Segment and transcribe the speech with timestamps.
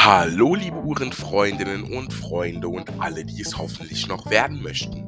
[0.00, 5.04] Hallo, liebe Uhrenfreundinnen und Freunde und alle, die es hoffentlich noch werden möchten.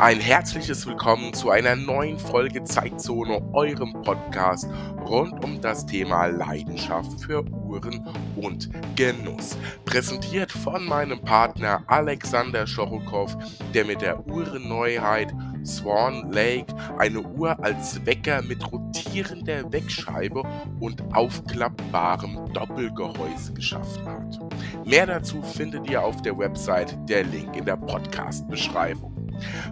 [0.00, 4.68] Ein herzliches Willkommen zu einer neuen Folge Zeitzone, eurem Podcast
[5.06, 9.56] rund um das Thema Leidenschaft für Uhren und Genuss.
[9.84, 13.36] Präsentiert von meinem Partner Alexander Schorokow,
[13.72, 15.32] der mit der Uhrenneuheit
[15.64, 20.42] Swan Lake eine Uhr als Wecker mit rotierender Wegscheibe
[20.80, 24.38] und aufklappbarem Doppelgehäuse geschaffen hat.
[24.84, 29.14] Mehr dazu findet ihr auf der Website, der Link in der Podcast-Beschreibung.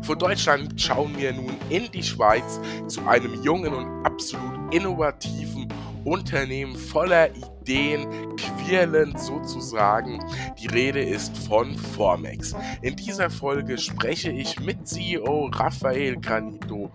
[0.02, 5.68] Von Deutschland schauen wir nun in die Schweiz zu einem jungen und absolut innovativen
[6.04, 10.22] Unternehmen voller Ideen, quirlend sozusagen.
[10.58, 12.54] Die Rede ist von Formex.
[12.82, 16.90] In dieser Folge spreche ich mit CEO Rafael Canito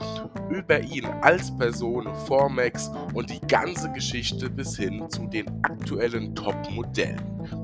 [0.50, 7.22] über ihn als Person Formex und die ganze Geschichte bis hin zu den aktuellen Top-Modellen.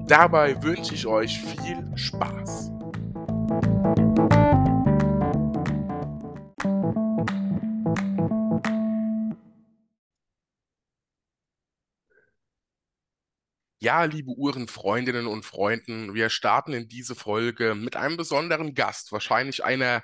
[0.08, 2.72] Dabei wünsche ich euch viel Spaß.
[13.84, 19.66] Ja, liebe Uhrenfreundinnen und Freunden, wir starten in diese Folge mit einem besonderen Gast, wahrscheinlich
[19.66, 20.04] einer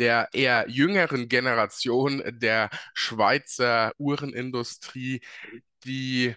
[0.00, 5.20] der eher jüngeren Generation der Schweizer Uhrenindustrie,
[5.84, 6.34] die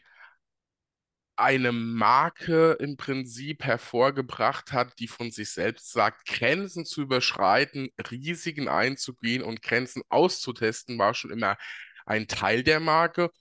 [1.36, 8.68] eine Marke im Prinzip hervorgebracht hat, die von sich selbst sagt, Grenzen zu überschreiten, Risiken
[8.68, 11.58] einzugehen und Grenzen auszutesten, war schon immer
[12.06, 13.32] ein Teil der Marke.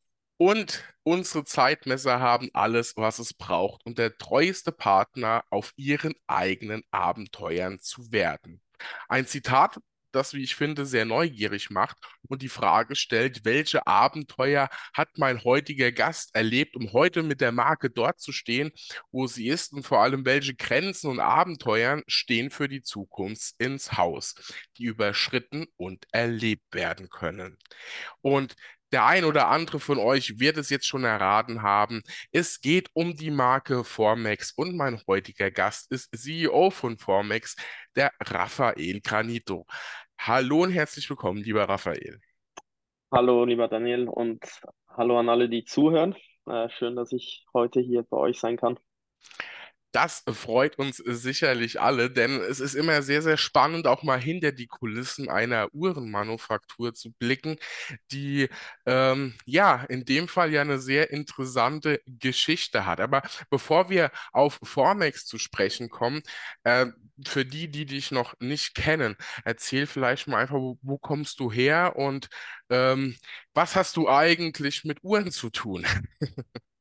[0.45, 6.83] Und unsere Zeitmesser haben alles, was es braucht, um der treueste Partner auf ihren eigenen
[6.91, 8.61] Abenteuern zu werden.
[9.09, 9.79] Ein Zitat,
[10.11, 11.97] das, wie ich finde, sehr neugierig macht
[12.29, 17.53] und die Frage stellt, welche Abenteuer hat mein heutiger Gast erlebt, um heute mit der
[17.53, 18.73] Marke dort zu stehen,
[19.13, 23.93] wo sie ist und vor allem, welche Grenzen und Abenteuer stehen für die Zukunft ins
[23.93, 24.35] Haus,
[24.77, 27.59] die überschritten und erlebt werden können.
[28.23, 28.57] Und
[28.93, 32.03] der ein oder andere von euch wird es jetzt schon erraten haben.
[32.31, 37.57] Es geht um die Marke Formex und mein heutiger Gast ist CEO von Formex,
[37.97, 39.67] der Raphael Granito.
[40.19, 42.21] Hallo und herzlich willkommen, lieber Raphael.
[43.11, 44.45] Hallo, lieber Daniel und
[44.89, 46.15] hallo an alle, die zuhören.
[46.47, 48.79] Äh, schön, dass ich heute hier bei euch sein kann.
[49.93, 54.51] Das freut uns sicherlich alle, denn es ist immer sehr, sehr spannend, auch mal hinter
[54.51, 57.57] die Kulissen einer Uhrenmanufaktur zu blicken,
[58.11, 58.49] die
[58.87, 63.01] ähm, ja in dem Fall ja eine sehr interessante Geschichte hat.
[63.01, 66.23] Aber bevor wir auf Formex zu sprechen kommen,
[66.65, 66.87] äh,
[67.27, 69.15] für die, die dich noch nicht kennen,
[69.45, 72.29] erzähl vielleicht mal einfach, wo, wo kommst du her und
[72.71, 73.15] ähm,
[73.53, 75.85] was hast du eigentlich mit Uhren zu tun?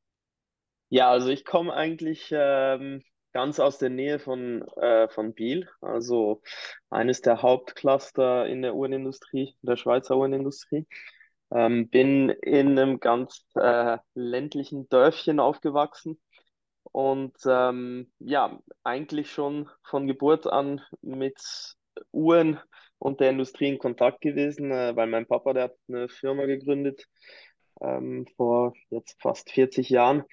[0.94, 6.42] Ja, also ich komme eigentlich ähm, ganz aus der Nähe von, äh, von Biel, also
[6.90, 10.86] eines der Hauptcluster in der Uhrenindustrie, der Schweizer Uhrenindustrie.
[11.54, 16.20] Ähm, bin in einem ganz äh, ländlichen Dörfchen aufgewachsen
[16.92, 21.40] und ähm, ja, eigentlich schon von Geburt an mit
[22.12, 22.60] Uhren
[23.00, 27.06] und der Industrie in Kontakt gewesen, äh, weil mein Papa, der hat eine Firma gegründet
[27.82, 30.24] ähm, vor jetzt fast 40 Jahren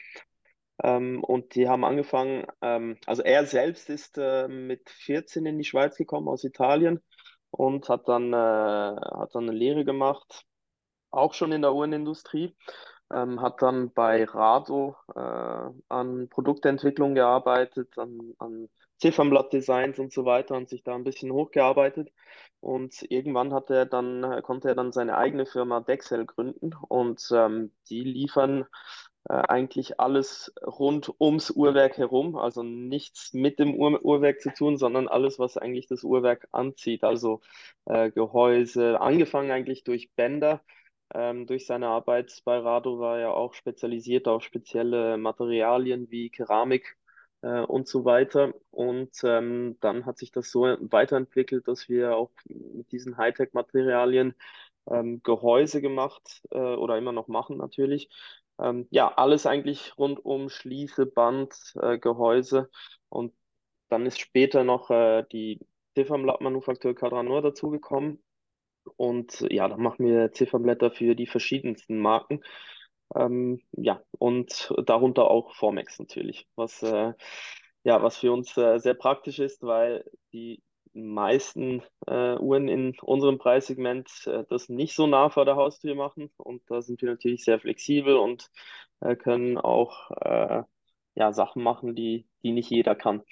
[0.83, 5.65] ähm, und die haben angefangen, ähm, also er selbst ist äh, mit 14 in die
[5.65, 7.01] Schweiz gekommen aus Italien
[7.51, 10.45] und hat dann, äh, hat dann eine Lehre gemacht,
[11.11, 12.57] auch schon in der Uhrenindustrie,
[13.13, 18.69] ähm, hat dann bei Rado äh, an Produktentwicklung gearbeitet, an, an
[18.99, 22.11] Ziffernblattdesigns und so weiter und sich da ein bisschen hochgearbeitet.
[22.61, 27.73] Und irgendwann hat er dann, konnte er dann seine eigene Firma Dexel gründen und ähm,
[27.89, 28.67] die liefern
[29.33, 35.09] eigentlich alles rund ums Uhrwerk herum, also nichts mit dem Uhr Uhrwerk zu tun, sondern
[35.09, 37.41] alles, was eigentlich das Uhrwerk anzieht, also
[37.87, 40.63] äh, Gehäuse, angefangen eigentlich durch Bänder.
[41.15, 46.97] Ähm, durch seine Arbeit bei Rado war er auch spezialisiert auf spezielle Materialien wie Keramik
[47.43, 48.55] äh, und so weiter.
[48.71, 54.35] Und ähm, dann hat sich das so weiterentwickelt, dass wir auch mit diesen Hightech-Materialien
[54.91, 58.09] ähm, Gehäuse gemacht äh, oder immer noch machen natürlich,
[58.61, 62.71] ähm, ja, alles eigentlich rund um Schließe, Band, äh, Gehäuse.
[63.09, 63.35] Und
[63.89, 65.61] dann ist später noch äh, die
[65.95, 68.23] Ziffernblattmanufaktur Cadranor dazugekommen.
[68.97, 72.41] Und ja, da machen wir Ziffernblätter für die verschiedensten Marken.
[73.15, 77.15] Ähm, ja, und darunter auch Formex natürlich, was, äh,
[77.85, 80.63] ja, was für uns äh, sehr praktisch ist, weil die
[80.93, 86.31] meisten äh, Uhren in unserem Preissegment äh, das nicht so nah vor der Haustür machen.
[86.37, 88.51] Und da sind wir natürlich sehr flexibel und
[89.01, 90.63] äh, können auch äh,
[91.15, 93.23] ja, Sachen machen, die, die nicht jeder kann.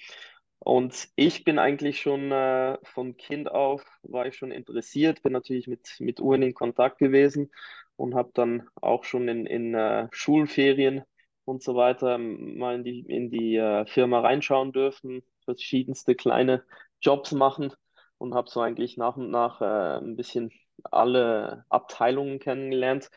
[0.58, 5.68] Und ich bin eigentlich schon äh, von Kind auf, war ich schon interessiert, bin natürlich
[5.68, 7.52] mit, mit Uhren in Kontakt gewesen
[7.96, 11.02] und habe dann auch schon in, in äh, Schulferien
[11.44, 16.64] und so weiter mal in die, in die äh, Firma reinschauen dürfen, verschiedenste kleine
[17.00, 17.72] Jobs machen
[18.18, 20.50] und habe so eigentlich nach und nach äh, ein bisschen
[20.84, 23.10] alle Abteilungen kennengelernt.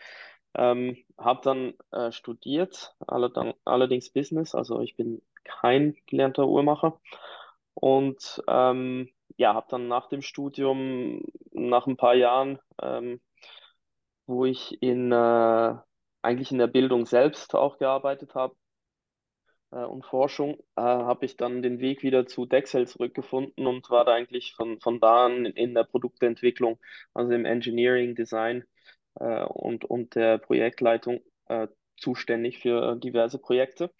[0.55, 2.95] Ähm, habe dann äh, studiert,
[3.65, 6.99] allerdings Business, also ich bin kein gelernter Uhrmacher.
[7.75, 13.21] Und ähm, ja, habe dann nach dem Studium, nach ein paar Jahren, ähm,
[14.25, 15.75] wo ich in, äh,
[16.21, 18.55] eigentlich in der Bildung selbst auch gearbeitet habe
[19.71, 24.05] äh, und Forschung, äh, habe ich dann den Weg wieder zu Dexel zurückgefunden und war
[24.05, 26.79] da eigentlich von, von da an in der Produktentwicklung,
[27.13, 28.63] also im Engineering, Design
[29.15, 31.67] äh, und, und der Projektleitung äh,
[31.97, 33.91] zuständig für diverse Projekte.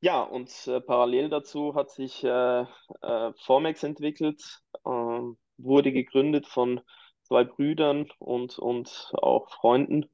[0.00, 2.62] Ja, und äh, parallel dazu hat sich äh,
[3.02, 4.42] äh, Formex entwickelt,
[4.84, 6.80] ähm, wurde gegründet von
[7.22, 10.10] zwei Brüdern und, und auch Freunden.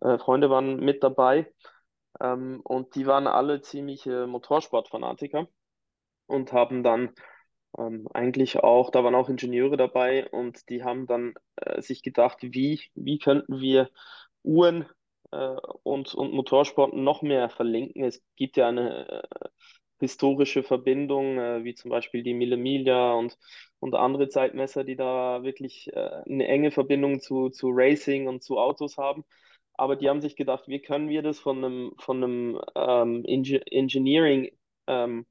[0.00, 1.52] Äh, Freunde waren mit dabei
[2.20, 5.48] ähm, und die waren alle ziemliche Motorsportfanatiker
[6.26, 7.14] und haben dann
[7.78, 12.38] ähm, eigentlich auch, da waren auch Ingenieure dabei und die haben dann äh, sich gedacht,
[12.42, 13.90] wie, wie könnten wir
[14.42, 14.86] Uhren
[15.32, 18.04] äh, und, und Motorsport noch mehr verlinken.
[18.04, 19.48] Es gibt ja eine äh,
[20.00, 23.38] historische Verbindung, äh, wie zum Beispiel die Mille Miglia und,
[23.80, 28.58] und andere Zeitmesser, die da wirklich äh, eine enge Verbindung zu, zu Racing und zu
[28.58, 29.24] Autos haben.
[29.74, 34.50] Aber die haben sich gedacht, wie können wir das von einem, von einem ähm, Engineering
[34.86, 35.26] ähm,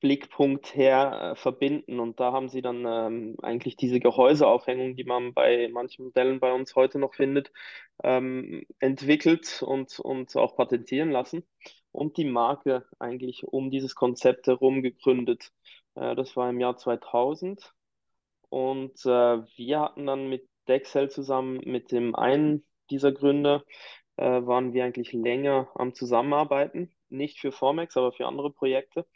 [0.00, 2.00] Blickpunkt her äh, verbinden.
[2.00, 6.52] Und da haben sie dann ähm, eigentlich diese Gehäuseaufhängung, die man bei manchen Modellen bei
[6.52, 7.50] uns heute noch findet,
[8.04, 11.44] ähm, entwickelt und, und auch patentieren lassen.
[11.92, 15.52] Und die Marke eigentlich um dieses Konzept herum gegründet.
[15.94, 17.72] Äh, das war im Jahr 2000.
[18.48, 19.08] Und äh,
[19.56, 23.64] wir hatten dann mit Dexel zusammen mit dem einen dieser Gründer,
[24.16, 26.92] äh, waren wir eigentlich länger am Zusammenarbeiten.
[27.08, 29.06] Nicht für Formex, aber für andere Projekte.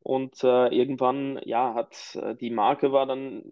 [0.00, 3.44] Und äh, irgendwann, ja, hat äh, die Marke war dann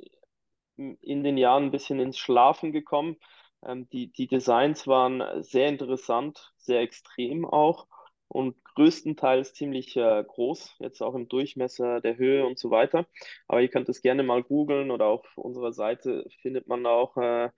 [0.76, 3.16] in den Jahren ein bisschen ins Schlafen gekommen.
[3.64, 7.86] Ähm, die, die Designs waren sehr interessant, sehr extrem auch
[8.28, 13.06] und größtenteils ziemlich äh, groß, jetzt auch im Durchmesser der Höhe und so weiter.
[13.48, 17.50] Aber ihr könnt es gerne mal googeln oder auf unserer Seite findet man auch äh,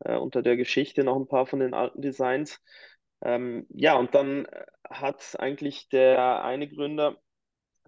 [0.00, 2.62] äh, unter der Geschichte noch ein paar von den alten Designs.
[3.22, 4.46] Ähm, ja, und dann
[4.88, 7.16] hat eigentlich der eine Gründer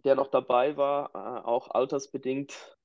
[0.04, 2.76] der noch dabei war, äh, auch altersbedingt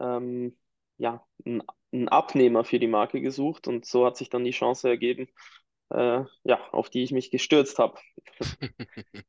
[0.00, 0.56] ähm,
[0.98, 5.28] ja, einen Abnehmer für die Marke gesucht und so hat sich dann die Chance ergeben,
[5.90, 7.98] äh, ja, auf die ich mich gestürzt habe.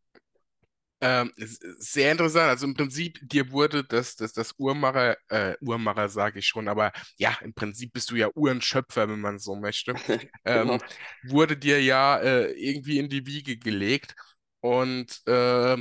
[0.99, 2.49] Ähm, sehr interessant.
[2.49, 6.91] Also im Prinzip, dir wurde das, das, das Uhrmacher, äh, Uhrmacher sage ich schon, aber
[7.17, 9.94] ja, im Prinzip bist du ja Uhrenschöpfer, wenn man so möchte,
[10.45, 10.77] ähm, genau.
[11.23, 14.15] wurde dir ja äh, irgendwie in die Wiege gelegt.
[14.59, 15.77] Und äh,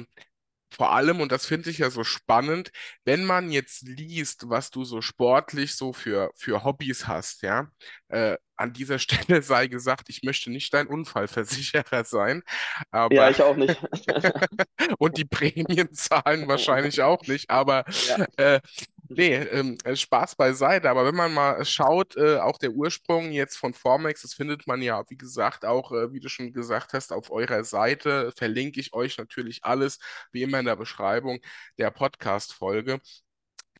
[0.71, 2.71] vor allem, und das finde ich ja so spannend,
[3.05, 7.69] wenn man jetzt liest, was du so sportlich so für, für Hobbys hast, ja,
[8.09, 12.43] äh, an dieser Stelle sei gesagt, ich möchte nicht dein Unfallversicherer sein,
[12.91, 13.81] aber ja, ich auch nicht.
[14.99, 18.27] und die Prämien zahlen wahrscheinlich auch nicht, aber ja.
[18.37, 18.61] äh,
[19.09, 23.57] Nee, ähm, äh, Spaß beiseite, aber wenn man mal schaut, äh, auch der Ursprung jetzt
[23.57, 27.13] von Formex, das findet man ja, wie gesagt, auch, äh, wie du schon gesagt hast,
[27.13, 29.99] auf eurer Seite, verlinke ich euch natürlich alles,
[30.33, 31.39] wie immer in der Beschreibung
[31.79, 32.99] der Podcast-Folge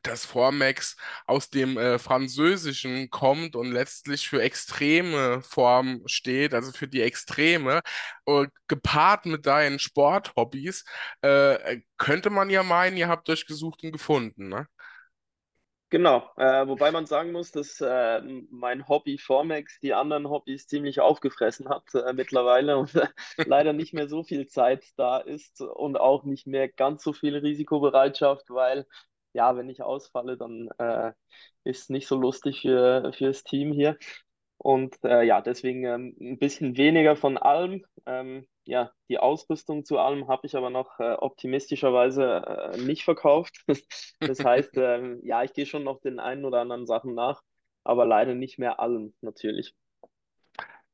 [0.03, 6.87] dass Formex aus dem äh, Französischen kommt und letztlich für extreme Formen steht, also für
[6.89, 7.81] die Extreme,
[8.27, 10.85] äh, gepaart mit deinen Sporthobbys,
[11.23, 14.69] äh, könnte man ja meinen, ihr habt euch gesucht und gefunden, ne?
[15.89, 20.99] Genau, äh, wobei man sagen muss, dass äh, mein Hobby Formex die anderen Hobbys ziemlich
[20.99, 22.93] aufgefressen hat äh, mittlerweile und
[23.37, 27.37] leider nicht mehr so viel Zeit da ist und auch nicht mehr ganz so viel
[27.37, 28.85] Risikobereitschaft, weil
[29.33, 31.13] ja, wenn ich ausfalle, dann äh,
[31.63, 33.97] ist nicht so lustig für, für das Team hier.
[34.59, 37.85] Und äh, ja, deswegen ähm, ein bisschen weniger von allem.
[38.07, 43.65] Ähm, ja, die Ausrüstung zu allem habe ich aber noch äh, optimistischerweise äh, nicht verkauft.
[44.21, 47.43] das heißt, ähm, ja, ich gehe schon noch den einen oder anderen Sachen nach,
[47.85, 49.75] aber leider nicht mehr allem natürlich.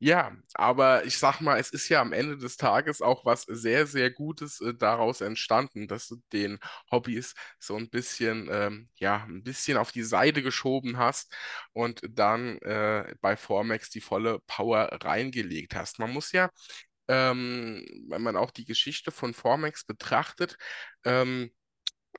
[0.05, 3.87] Ja, aber ich sag mal, es ist ja am Ende des Tages auch was sehr,
[3.87, 6.59] sehr Gutes äh, daraus entstanden, dass du den
[6.91, 11.33] Hobbys so ein bisschen, ähm, ja, ein bisschen auf die Seite geschoben hast
[11.71, 15.99] und dann äh, bei Formex die volle Power reingelegt hast.
[15.99, 16.49] Man muss ja
[17.09, 20.57] ähm, wenn man auch die Geschichte von Formex betrachtet.
[21.05, 21.51] Ähm,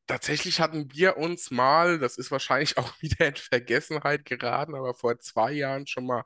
[0.07, 5.19] Tatsächlich hatten wir uns mal, das ist wahrscheinlich auch wieder in Vergessenheit geraten, aber vor
[5.21, 6.25] zwei Jahren schon mal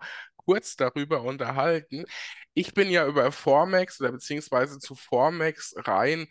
[0.49, 2.05] kurz darüber unterhalten.
[2.55, 6.27] Ich bin ja über Formex oder beziehungsweise zu Formex rein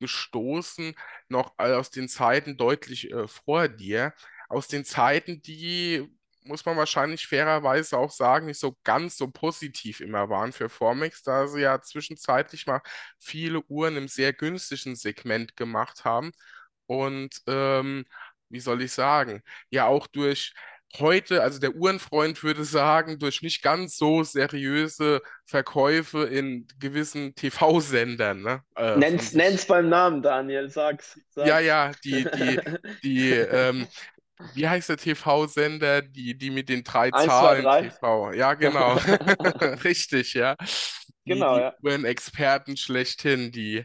[0.00, 0.94] gestoßen,
[1.28, 4.14] noch aus den Zeiten deutlich äh, vor dir,
[4.48, 6.08] aus den Zeiten, die,
[6.44, 11.22] muss man wahrscheinlich fairerweise auch sagen, nicht so ganz so positiv immer waren für Formex,
[11.24, 12.80] da sie ja zwischenzeitlich mal
[13.18, 16.32] viele Uhren im sehr günstigen Segment gemacht haben.
[16.86, 18.04] Und ähm,
[18.48, 20.54] wie soll ich sagen, ja auch durch
[20.98, 28.42] heute, also der Uhrenfreund würde sagen, durch nicht ganz so seriöse Verkäufe in gewissen TV-Sendern,
[28.42, 31.60] ne, äh, Nenn's, nenn's beim Namen, Daniel, sag's, Ja, sag's.
[31.60, 32.60] ja, die, die,
[33.02, 33.86] die, ähm,
[34.54, 36.02] wie heißt der TV-Sender?
[36.02, 37.82] Die, die mit den drei Eins, zwei, Zahlen drei.
[37.88, 38.32] TV.
[38.32, 38.94] Ja, genau.
[39.84, 40.56] Richtig, ja.
[41.26, 41.74] Die, Genau, die ja.
[41.82, 43.84] Uhrenexperten schlechthin, die,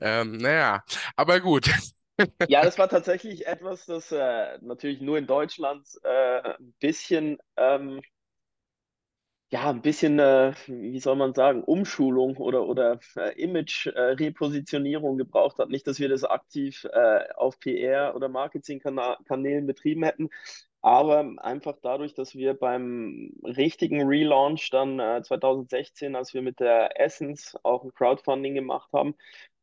[0.00, 0.84] ähm, naja,
[1.16, 1.70] aber gut.
[2.48, 8.00] Ja, das war tatsächlich etwas, das äh, natürlich nur in Deutschland äh, ein bisschen ähm,
[9.50, 15.68] ja, ein bisschen, äh, wie soll man sagen, Umschulung oder, oder äh, Image-Repositionierung gebraucht hat.
[15.70, 20.30] Nicht, dass wir das aktiv äh, auf PR- oder Marketingkanälen betrieben hätten,
[20.82, 27.00] aber einfach dadurch, dass wir beim richtigen Relaunch dann äh, 2016, als wir mit der
[27.00, 29.14] Essence auch ein Crowdfunding gemacht haben,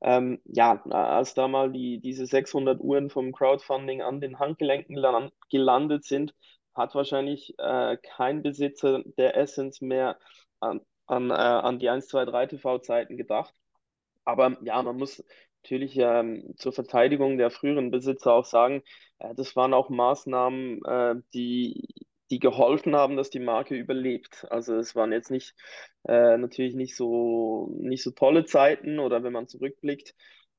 [0.04, 5.32] ähm, ja, als da mal die, diese 600 Uhren vom Crowdfunding an den Handgelenken lan-
[5.50, 6.36] gelandet sind,
[6.76, 10.18] hat wahrscheinlich äh, kein Besitzer der Essence mehr
[10.60, 13.54] an, an, äh, an die 123 TV-Zeiten gedacht.
[14.26, 15.24] Aber ja, man muss
[15.64, 18.84] natürlich ähm, zur Verteidigung der früheren Besitzer auch sagen,
[19.20, 21.88] äh, das waren auch Maßnahmen, äh, die,
[22.32, 24.46] die geholfen haben, dass die Marke überlebt.
[24.50, 25.54] Also es waren jetzt nicht
[26.08, 30.16] äh, natürlich nicht so nicht so tolle Zeiten oder wenn man zurückblickt,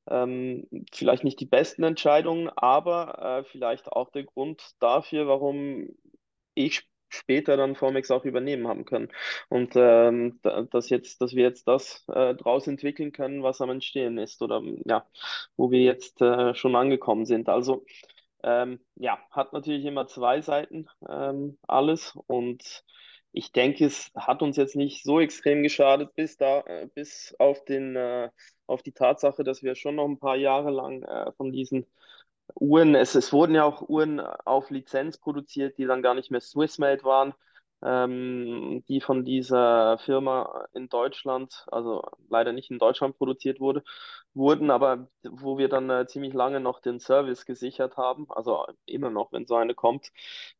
[0.09, 5.89] ähm, vielleicht nicht die besten Entscheidungen, aber äh, vielleicht auch der Grund dafür, warum
[6.55, 9.09] ich später dann Formex auch übernehmen haben können.
[9.49, 13.71] Und ähm, da- dass jetzt, dass wir jetzt das äh, draus entwickeln können, was am
[13.71, 15.07] Entstehen ist oder ja,
[15.57, 17.49] wo wir jetzt äh, schon angekommen sind.
[17.49, 17.85] Also
[18.45, 22.17] ähm, ja, hat natürlich immer zwei Seiten, ähm, alles.
[22.27, 22.85] Und
[23.33, 27.65] ich denke, es hat uns jetzt nicht so extrem geschadet, bis da, äh, bis auf
[27.65, 28.31] den, äh,
[28.67, 31.87] auf die Tatsache, dass wir schon noch ein paar Jahre lang äh, von diesen
[32.55, 36.43] Uhren, es, es wurden ja auch Uhren auf Lizenz produziert, die dann gar nicht mehr
[36.43, 37.35] Swissmade waren,
[37.85, 43.85] die von dieser Firma in Deutschland, also leider nicht in Deutschland produziert wurde,
[44.33, 49.11] wurden, aber wo wir dann äh, ziemlich lange noch den Service gesichert haben, also immer
[49.11, 50.11] noch, wenn so eine kommt.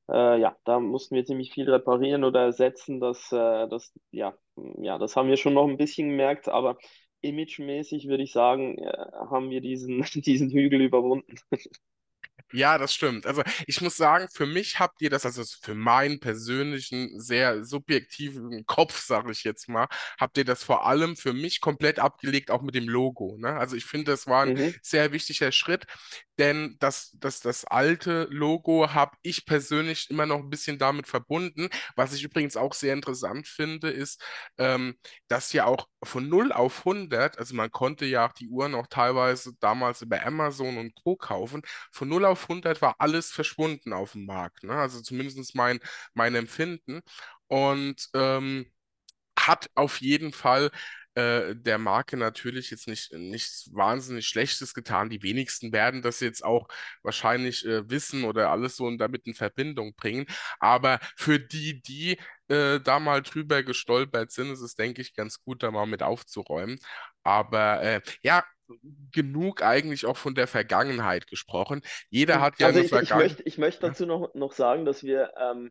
[0.09, 3.01] Äh, ja, da mussten wir ziemlich viel reparieren oder ersetzen.
[3.01, 4.35] Das, äh, das, ja,
[4.79, 6.79] ja, das haben wir schon noch ein bisschen gemerkt, aber
[7.23, 8.93] imagemäßig würde ich sagen, äh,
[9.31, 11.35] haben wir diesen, diesen Hügel überwunden.
[12.57, 13.27] Ja, das stimmt.
[13.27, 18.65] Also ich muss sagen, für mich habt ihr das, also für meinen persönlichen, sehr subjektiven
[18.67, 19.89] Kopf, sage ich jetzt mal,
[20.21, 23.37] habt ihr das vor allem für mich komplett abgelegt, auch mit dem Logo.
[23.39, 23.49] Ne?
[23.59, 25.87] Also ich finde, das war ein Mhm, sehr wichtiger Schritt,
[26.39, 31.69] denn das, das, das alte Logo habe ich persönlich immer noch ein bisschen damit verbunden.
[31.97, 34.23] Was ich übrigens auch sehr interessant finde, ist,
[34.59, 34.97] ähm,
[35.29, 38.87] dass ja auch von null auf hundert, also man konnte ja auch die Uhren auch
[38.89, 41.17] teilweise damals über Amazon und Co.
[41.17, 41.63] kaufen,
[41.93, 44.65] von null auf hundert war alles verschwunden auf dem Markt.
[44.65, 44.75] Ne?
[44.75, 45.81] Also zumindest mein,
[46.15, 47.01] mein Empfinden.
[47.47, 48.67] Und ähm,
[49.39, 50.71] hat auf jeden Fall
[51.15, 55.11] äh, der Marke natürlich jetzt nicht nichts wahnsinnig Schlechtes getan.
[55.11, 56.69] Die wenigsten werden das jetzt auch
[57.03, 60.27] wahrscheinlich äh, wissen oder alles so und damit in Verbindung bringen.
[60.59, 62.19] Aber für die, die
[62.49, 66.03] äh, da mal drüber gestolpert sind, ist es, denke ich, ganz gut, da mal mit
[66.03, 66.79] aufzuräumen.
[67.23, 68.45] Aber äh, ja,
[69.13, 71.83] genug eigentlich auch von der Vergangenheit gesprochen.
[72.11, 72.41] Jeder mhm.
[72.41, 73.19] hat ja Also eine ich, ich Vergangenheit.
[73.19, 75.71] möchte, ich möchte dazu noch, noch sagen, dass wir ähm,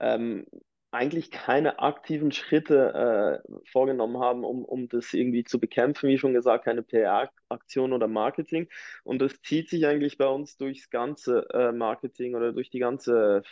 [0.00, 0.46] ähm,
[0.92, 6.08] eigentlich keine aktiven Schritte äh, vorgenommen haben, um, um das irgendwie zu bekämpfen.
[6.08, 8.68] Wie schon gesagt, keine PR-Aktion oder Marketing.
[9.02, 13.42] Und das zieht sich eigentlich bei uns durchs ganze äh, Marketing oder durch die ganze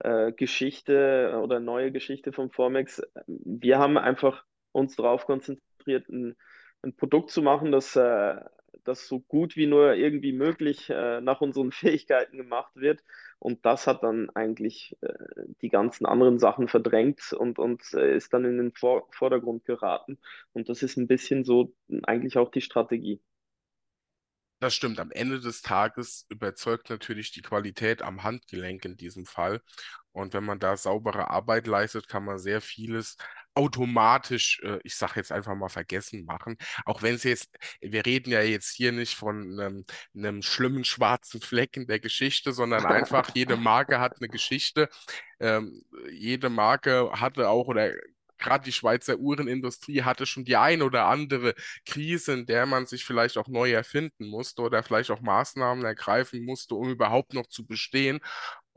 [0.00, 3.02] äh, Geschichte oder neue Geschichte von Formex.
[3.26, 6.36] Wir haben einfach uns darauf konzentriert, ein,
[6.82, 8.40] ein Produkt zu machen, das, äh,
[8.84, 13.02] das so gut wie nur irgendwie möglich äh, nach unseren Fähigkeiten gemacht wird.
[13.38, 15.12] Und das hat dann eigentlich äh,
[15.62, 20.18] die ganzen anderen Sachen verdrängt und, und äh, ist dann in den Vor Vordergrund geraten.
[20.52, 23.20] Und das ist ein bisschen so eigentlich auch die Strategie.
[24.60, 24.98] Das stimmt.
[24.98, 29.62] Am Ende des Tages überzeugt natürlich die Qualität am Handgelenk in diesem Fall.
[30.10, 33.16] Und wenn man da saubere Arbeit leistet, kann man sehr vieles
[33.58, 36.56] automatisch, äh, ich sage jetzt einfach mal, vergessen machen.
[36.84, 37.50] Auch wenn es jetzt,
[37.80, 39.84] wir reden ja jetzt hier nicht von einem,
[40.14, 44.88] einem schlimmen schwarzen Fleck in der Geschichte, sondern einfach, jede Marke hat eine Geschichte.
[45.40, 47.92] Ähm, jede Marke hatte auch oder
[48.38, 53.04] gerade die Schweizer Uhrenindustrie hatte schon die ein oder andere Krise, in der man sich
[53.04, 57.66] vielleicht auch neu erfinden musste oder vielleicht auch Maßnahmen ergreifen musste, um überhaupt noch zu
[57.66, 58.20] bestehen.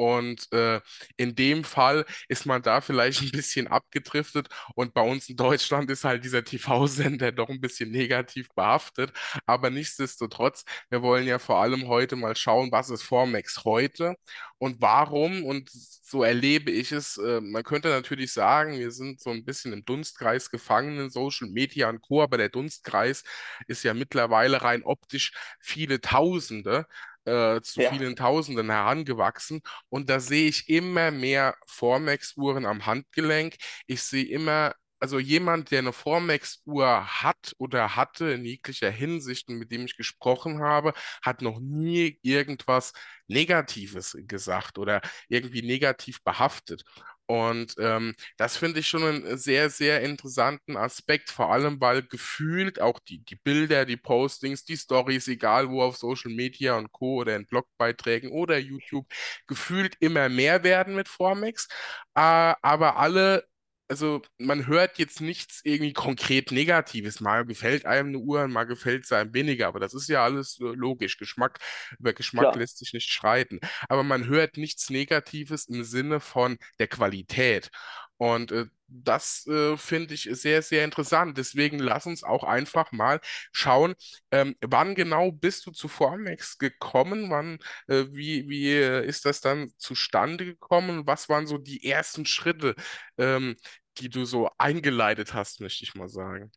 [0.01, 0.81] Und äh,
[1.15, 4.49] in dem Fall ist man da vielleicht ein bisschen abgedriftet.
[4.73, 9.13] Und bei uns in Deutschland ist halt dieser TV-Sender doch ein bisschen negativ behaftet.
[9.45, 14.15] Aber nichtsdestotrotz, wir wollen ja vor allem heute mal schauen, was ist Formex heute
[14.57, 15.43] und warum.
[15.45, 17.17] Und so erlebe ich es.
[17.17, 21.47] Äh, man könnte natürlich sagen, wir sind so ein bisschen im Dunstkreis gefangen in Social
[21.47, 22.23] Media und Co.
[22.23, 23.23] Aber der Dunstkreis
[23.67, 26.87] ist ja mittlerweile rein optisch viele Tausende
[27.25, 29.61] äh, zu Ja, vielen Tausenden herangewachsen.
[29.89, 33.55] Und da sehe ich immer mehr Formex-Uhren am Handgelenk.
[33.87, 39.55] Ich sehe immer, also jemand, der eine Formex-Uhr hat oder hatte in jeglicher Hinsicht und
[39.57, 42.93] mit dem ich gesprochen habe, hat noch nie irgendwas
[43.27, 46.83] Negatives gesagt oder irgendwie negativ behaftet.
[47.31, 52.81] Und ähm, das finde ich schon einen sehr, sehr interessanten Aspekt, vor allem weil gefühlt
[52.81, 57.15] auch die, die Bilder, die Postings, die Stories, egal wo auf Social Media und Co.
[57.21, 59.07] oder in Blogbeiträgen oder YouTube,
[59.47, 61.67] gefühlt immer mehr werden mit Formex,
[62.15, 63.45] äh, aber alle
[63.91, 67.19] also man hört jetzt nichts irgendwie konkret Negatives.
[67.19, 70.59] Mal gefällt einem eine Uhr, mal gefällt es einem weniger, aber das ist ja alles
[70.61, 71.17] äh, logisch.
[71.17, 71.59] Geschmack,
[71.99, 72.57] über Geschmack klar.
[72.57, 73.59] lässt sich nicht streiten.
[73.89, 77.69] Aber man hört nichts Negatives im Sinne von der Qualität.
[78.15, 81.37] Und äh, das äh, finde ich sehr, sehr interessant.
[81.37, 83.19] Deswegen lass uns auch einfach mal
[83.51, 83.95] schauen,
[84.31, 87.31] ähm, wann genau bist du zu Formex gekommen?
[87.31, 87.57] Wann,
[87.87, 91.07] äh, wie, wie äh, ist das dann zustande gekommen?
[91.07, 92.75] Was waren so die ersten Schritte?
[93.17, 93.55] Ähm,
[93.97, 96.51] die du so eingeleitet hast, möchte ich mal sagen.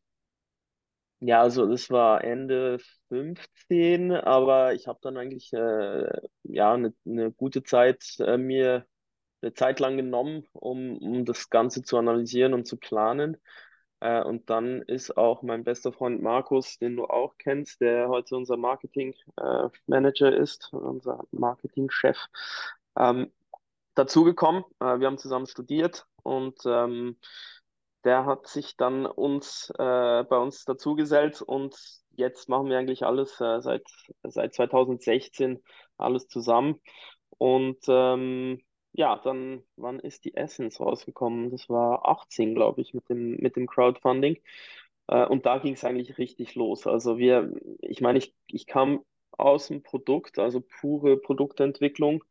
[1.21, 6.07] Ja, also das war Ende 15, aber ich habe dann eigentlich äh,
[6.43, 8.87] ja eine ne gute Zeit äh, mir
[9.41, 13.39] eine Zeit lang genommen, um, um das Ganze zu analysieren und zu planen.
[14.01, 18.37] Äh, und dann ist auch mein bester Freund Markus, den du auch kennst, der heute
[18.37, 22.19] unser Marketing äh, Manager ist, unser Marketingchef,
[22.99, 23.33] ähm,
[23.95, 24.65] dazugekommen.
[24.81, 27.19] Äh, wir haben zusammen studiert und ähm,
[28.05, 31.75] der hat sich dann uns äh, bei uns dazugesellt und
[32.11, 33.85] jetzt machen wir eigentlich alles äh, seit,
[34.23, 35.63] seit 2016
[35.97, 36.81] alles zusammen.
[37.39, 38.61] Und ähm,
[38.93, 41.51] ja, dann, wann ist die Essence rausgekommen?
[41.51, 44.39] Das war 18, glaube ich, mit dem, mit dem Crowdfunding.
[45.09, 46.87] Äh, und da ging es eigentlich richtig los.
[46.87, 52.23] Also wir, ich meine, ich, ich kam aus dem Produkt, also pure Produktentwicklung,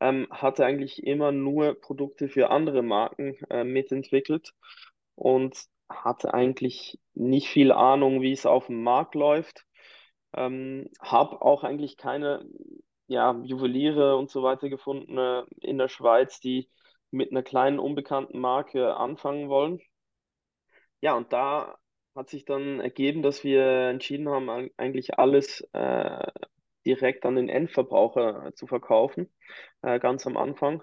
[0.00, 4.52] ähm, hatte eigentlich immer nur Produkte für andere Marken äh, mitentwickelt
[5.14, 5.56] und
[5.88, 9.64] hatte eigentlich nicht viel Ahnung, wie es auf dem Markt läuft.
[10.34, 12.44] Ähm, habe auch eigentlich keine
[13.06, 16.68] ja, Juweliere und so weiter gefunden äh, in der Schweiz, die
[17.10, 19.80] mit einer kleinen unbekannten Marke anfangen wollen.
[21.00, 21.76] Ja, und da
[22.14, 26.26] hat sich dann ergeben, dass wir entschieden haben, eig- eigentlich alles äh,
[26.86, 29.32] direkt an den Endverbraucher äh, zu verkaufen,
[29.82, 30.82] äh, ganz am Anfang.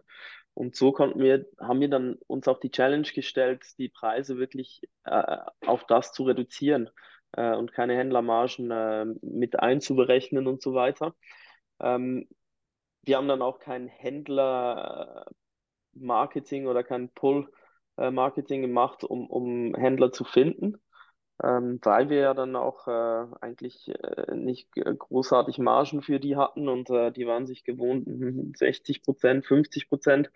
[0.53, 4.81] Und so konnten wir, haben wir dann uns auch die Challenge gestellt, die Preise wirklich
[5.05, 6.89] äh, auf das zu reduzieren
[7.33, 11.15] äh, und keine Händlermargen äh, mit einzuberechnen und so weiter.
[11.79, 12.27] Ähm,
[13.03, 20.77] wir haben dann auch kein Händler-Marketing oder kein Pull-Marketing gemacht, um, um Händler zu finden,
[21.43, 26.35] ähm, weil wir ja dann auch äh, eigentlich äh, nicht g- großartig Margen für die
[26.35, 28.05] hatten und äh, die waren sich gewohnt,
[28.57, 30.31] 60 Prozent, 50 Prozent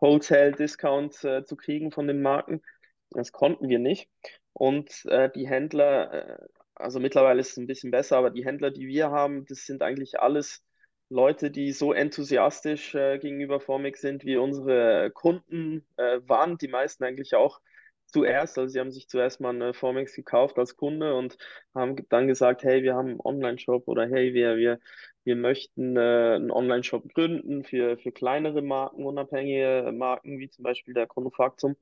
[0.00, 2.62] Wholesale-Discounts äh, zu kriegen von den Marken.
[3.10, 4.08] Das konnten wir nicht.
[4.52, 6.12] Und äh, die Händler,
[6.42, 9.64] äh, also mittlerweile ist es ein bisschen besser, aber die Händler, die wir haben, das
[9.66, 10.62] sind eigentlich alles
[11.08, 16.58] Leute, die so enthusiastisch äh, gegenüber Formix sind, wie unsere Kunden äh, waren.
[16.58, 17.60] Die meisten eigentlich auch
[18.06, 18.58] zuerst.
[18.58, 21.36] Also sie haben sich zuerst mal eine Formix gekauft als Kunde und
[21.74, 24.80] haben dann gesagt, hey, wir haben einen Online-Shop oder hey, wir, wir,
[25.24, 30.94] wir möchten äh, einen Online-Shop gründen für, für kleinere Marken, unabhängige Marken, wie zum Beispiel
[30.94, 31.76] der Konofaktum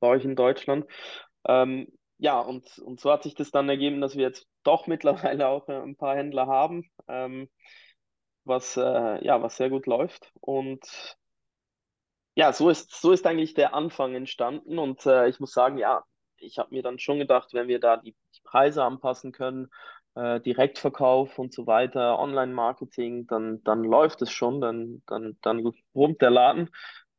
[0.00, 0.86] bei euch in Deutschland.
[1.46, 5.48] Ähm, ja, und, und so hat sich das dann ergeben, dass wir jetzt doch mittlerweile
[5.48, 7.48] auch äh, ein paar Händler haben, ähm,
[8.44, 10.32] was, äh, ja, was sehr gut läuft.
[10.40, 11.16] Und
[12.34, 16.04] ja, so ist, so ist eigentlich der Anfang entstanden und äh, ich muss sagen, ja,
[16.38, 19.70] ich habe mir dann schon gedacht, wenn wir da die, die Preise anpassen können,
[20.14, 26.22] äh, Direktverkauf und so weiter, Online-Marketing, dann, dann läuft es schon, dann, dann, dann brummt
[26.22, 26.70] der Laden.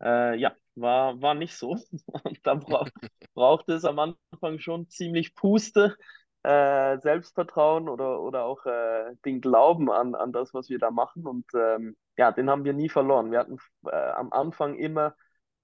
[0.02, 1.78] Äh, ja, war, war nicht so.
[2.44, 2.86] Da bra
[3.34, 5.98] brauchte es am Anfang schon ziemlich Puste,
[6.44, 11.26] äh, Selbstvertrauen oder, oder auch äh, den Glauben an, an das, was wir da machen.
[11.26, 13.32] Und ähm, ja, den haben wir nie verloren.
[13.32, 15.16] Wir hatten äh, am Anfang immer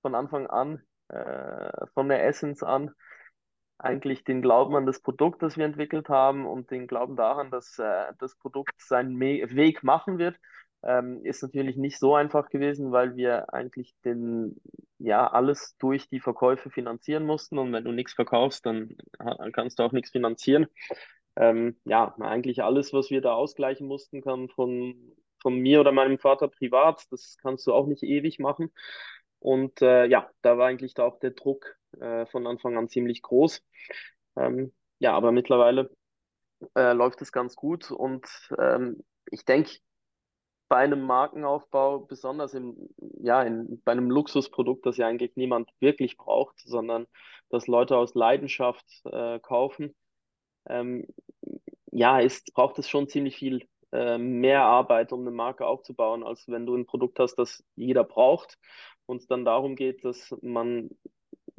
[0.02, 2.92] von Anfang an, äh, von der Essence an,
[3.78, 7.80] eigentlich den Glauben an das Produkt, das wir entwickelt haben und den Glauben daran, dass
[7.80, 10.38] äh, das Produkt seinen Me Weg machen wird.
[10.84, 14.60] Ähm, ist natürlich nicht so einfach gewesen, weil wir eigentlich den,
[14.98, 17.60] ja, alles durch die Verkäufe finanzieren mussten.
[17.60, 18.96] Und wenn du nichts verkaufst, dann
[19.54, 20.68] kannst du auch nichts finanzieren.
[21.36, 24.96] Ähm, ja, eigentlich alles, was wir da ausgleichen mussten, kam von,
[25.42, 27.06] von mir oder meinem Vater privat.
[27.12, 28.72] Das kannst du auch nicht ewig machen.
[29.40, 33.22] Und äh, ja, da war eigentlich da auch der Druck äh, von Anfang an ziemlich
[33.22, 33.64] groß.
[34.38, 35.90] Ähm, ja, aber mittlerweile
[36.76, 38.28] äh, läuft es ganz gut und
[38.60, 39.72] ähm, ich denke,
[40.68, 42.78] bei einem Markenaufbau, besonders im,
[43.20, 47.08] ja, in, bei einem Luxusprodukt, das ja eigentlich niemand wirklich braucht, sondern
[47.50, 49.94] das Leute aus Leidenschaft äh, kaufen,
[50.70, 51.08] ähm,
[51.92, 56.48] ja, ist, braucht es schon ziemlich viel äh, mehr Arbeit, um eine Marke aufzubauen, als
[56.48, 58.58] wenn du ein Produkt hast, das jeder braucht
[59.06, 60.90] und es dann darum geht, dass man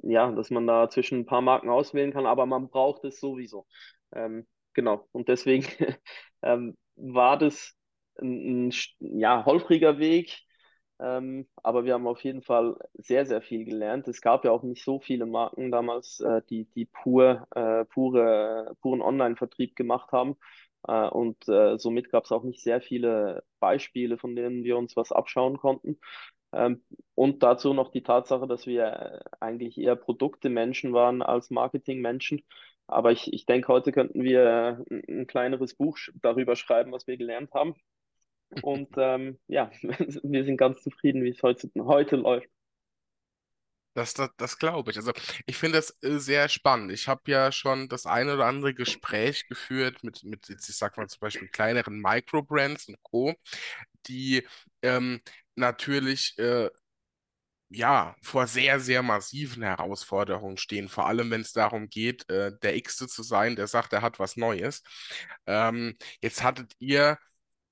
[0.02, 3.66] ja, dass man da zwischen ein paar Marken auswählen kann, aber man braucht es sowieso.
[4.14, 5.08] Ähm, genau.
[5.12, 5.66] Und deswegen
[6.42, 7.74] ähm, war das
[8.20, 10.42] ein, ein, ja, holpriger Weg,
[11.00, 14.08] ähm, aber wir haben auf jeden Fall sehr, sehr viel gelernt.
[14.08, 18.76] Es gab ja auch nicht so viele Marken damals, äh, die, die pur, äh, pure,
[18.80, 20.36] puren Online-Vertrieb gemacht haben.
[20.86, 24.96] Äh, und äh, somit gab es auch nicht sehr viele Beispiele, von denen wir uns
[24.96, 25.98] was abschauen konnten.
[26.52, 26.82] Ähm,
[27.14, 32.42] und dazu noch die Tatsache, dass wir eigentlich eher Produkte-Menschen waren als Marketing-Menschen.
[32.86, 37.16] Aber ich, ich denke, heute könnten wir ein, ein kleineres Buch darüber schreiben, was wir
[37.16, 37.74] gelernt haben.
[38.62, 42.48] Und ähm, ja, wir sind ganz zufrieden, wie es heute, heute läuft.
[43.94, 44.96] Das, das, das glaube ich.
[44.96, 45.12] Also
[45.46, 46.92] ich finde das äh, sehr spannend.
[46.92, 51.08] Ich habe ja schon das eine oder andere Gespräch geführt mit, mit ich sag mal
[51.08, 53.34] zum Beispiel kleineren Microbrands und Co.,
[54.06, 54.46] die
[54.82, 55.20] ähm,
[55.56, 56.70] natürlich äh,
[57.70, 62.76] ja vor sehr, sehr massiven Herausforderungen stehen, vor allem wenn es darum geht, äh, der
[62.76, 64.82] X zu sein, der sagt, er hat was Neues.
[65.46, 67.18] Ähm, jetzt hattet ihr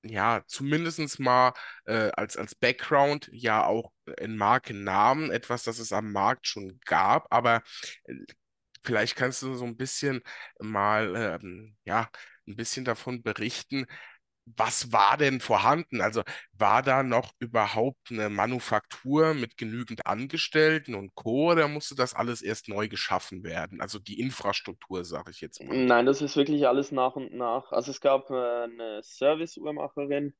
[0.03, 1.53] ja, zumindest mal
[1.85, 7.27] äh, als, als Background ja auch in Markennamen, etwas, das es am Markt schon gab,
[7.31, 7.61] aber
[8.05, 8.15] äh,
[8.83, 10.21] vielleicht kannst du so ein bisschen
[10.59, 12.09] mal, ähm, ja,
[12.47, 13.85] ein bisschen davon berichten,
[14.45, 16.01] was war denn vorhanden?
[16.01, 16.23] Also
[16.53, 21.51] war da noch überhaupt eine Manufaktur mit genügend Angestellten und Co.
[21.51, 23.81] oder musste das alles erst neu geschaffen werden?
[23.81, 25.75] Also die Infrastruktur, sage ich jetzt mal.
[25.75, 27.71] Nein, das ist wirklich alles nach und nach.
[27.71, 30.33] Also es gab äh, eine Service-Uhrmacherin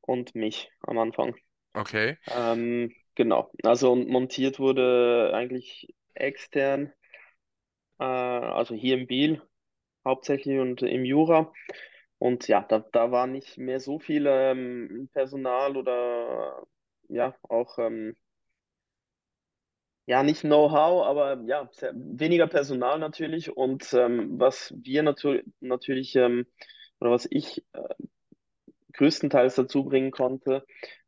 [0.00, 1.36] und mich am Anfang.
[1.74, 2.16] Okay.
[2.26, 3.50] Ähm, genau.
[3.62, 6.92] Also montiert wurde eigentlich extern,
[7.98, 9.42] äh, also hier in Biel
[10.04, 11.52] hauptsächlich und im Jura.
[12.18, 16.66] Und ja, da, da war nicht mehr so viel ähm, Personal oder
[17.08, 18.16] ja, auch ähm,
[20.06, 23.54] ja, nicht Know-how, aber ja, sehr, weniger Personal natürlich.
[23.56, 26.46] Und ähm, was wir natür natürlich ähm,
[26.98, 27.94] oder was ich äh,
[28.94, 30.64] größtenteils dazu bringen konnte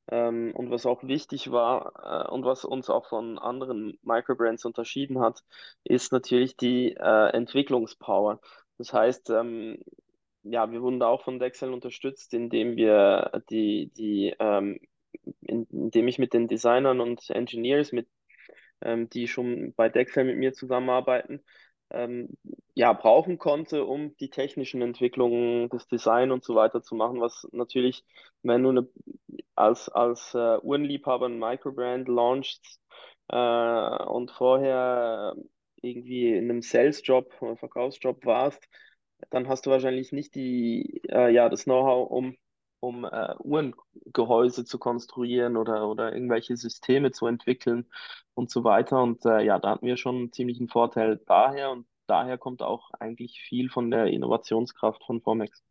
[0.09, 5.21] ähm, und was auch wichtig war äh, und was uns auch von anderen Microbrands unterschieden
[5.21, 5.41] hat,
[5.85, 8.41] ist natürlich die äh, Entwicklungspower.
[8.79, 9.79] Das heißt, ähm,
[10.43, 14.81] ja, wir wurden da auch von Dexel unterstützt, indem wir die, die, ähm,
[15.43, 18.09] indem ich mit den Designern und Engineers, mit,
[18.83, 21.43] ähm, die schon bei Dexel mit mir zusammenarbeiten,
[21.91, 22.29] ähm,
[22.75, 27.47] ja, brauchen konnte, um die technischen Entwicklungen, das Design und so weiter zu machen, was
[27.53, 28.05] natürlich,
[28.43, 28.89] wenn du eine,
[29.55, 32.81] als, als äh, Uhrenliebhaber ein Microbrand launchst
[33.29, 35.35] äh, und vorher
[35.83, 38.69] irgendwie in einem Sales-Job oder Verkaufsjob warst,
[39.31, 42.37] dann hast du wahrscheinlich nicht die, äh, ja, das Know-how, um,
[42.81, 47.91] um äh, Uhrengehäuse zu konstruieren oder, oder irgendwelche Systeme zu entwickeln
[48.35, 49.03] und so weiter.
[49.03, 52.91] Und äh, ja, da hatten wir schon einen ziemlichen Vorteil daher und daher kommt auch
[52.99, 55.63] eigentlich viel von der Innovationskraft von Formex.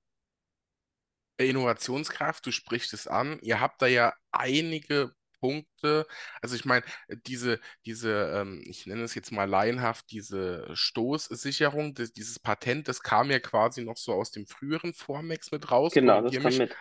[1.38, 3.40] Innovationskraft, du sprichst es an.
[3.42, 6.06] Ihr habt da ja einige Punkte.
[6.42, 6.84] Also ich meine,
[7.26, 13.02] diese, diese, ähm, ich nenne es jetzt mal laienhaft, diese Stoßsicherung, das, dieses Patent, das
[13.02, 15.94] kam ja quasi noch so aus dem früheren Formex mit raus.
[15.94, 16.60] Genau, das kam mich.
[16.60, 16.76] mit.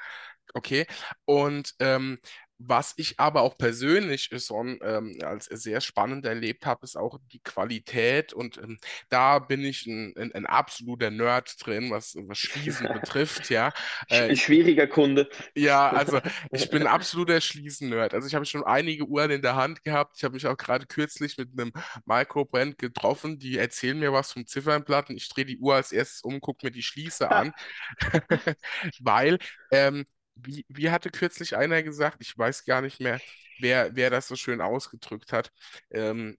[0.55, 0.87] Okay.
[1.25, 2.19] Und ähm,
[2.61, 7.39] Was ich aber auch persönlich schon ähm, als sehr spannend erlebt habe, ist auch die
[7.39, 8.33] Qualität.
[8.33, 13.49] Und ähm, da bin ich ein, ein, ein absoluter Nerd drin, was, was Schließen betrifft.
[13.49, 13.73] Ja,
[14.09, 15.29] äh, Schwieriger Kunde.
[15.55, 18.13] ja, also ich bin ein absoluter Schließen-Nerd.
[18.15, 20.17] Also ich habe schon einige Uhren in der Hand gehabt.
[20.17, 21.73] Ich habe mich auch gerade kürzlich mit einem
[22.07, 23.39] Microbrand getroffen.
[23.39, 26.67] Die erzählen mir was vom Ziffernblatt und ich drehe die Uhr als erstes um, gucke
[26.67, 27.53] mir die Schließe an,
[29.01, 29.39] weil
[29.71, 30.07] ähm,
[30.39, 33.21] wie, wie hatte kürzlich einer gesagt, ich weiß gar nicht mehr,
[33.59, 35.53] wer, wer das so schön ausgedrückt hat.
[35.91, 36.39] Ähm,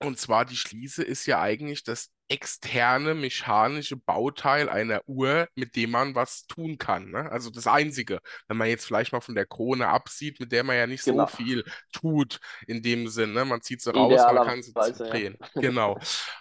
[0.00, 5.90] und zwar die Schließe ist ja eigentlich das externe mechanische Bauteil einer Uhr, mit dem
[5.90, 7.10] man was tun kann.
[7.10, 7.30] Ne?
[7.30, 10.76] Also das Einzige, wenn man jetzt vielleicht mal von der Krone absieht, mit der man
[10.76, 11.26] ja nicht so Genau.
[11.26, 12.38] viel tut
[12.68, 13.32] in dem Sinn.
[13.32, 13.44] Ne?
[13.44, 14.90] Man zieht sie raus, man kann sie ja.
[14.90, 15.38] drehen.
[15.54, 15.98] Genau.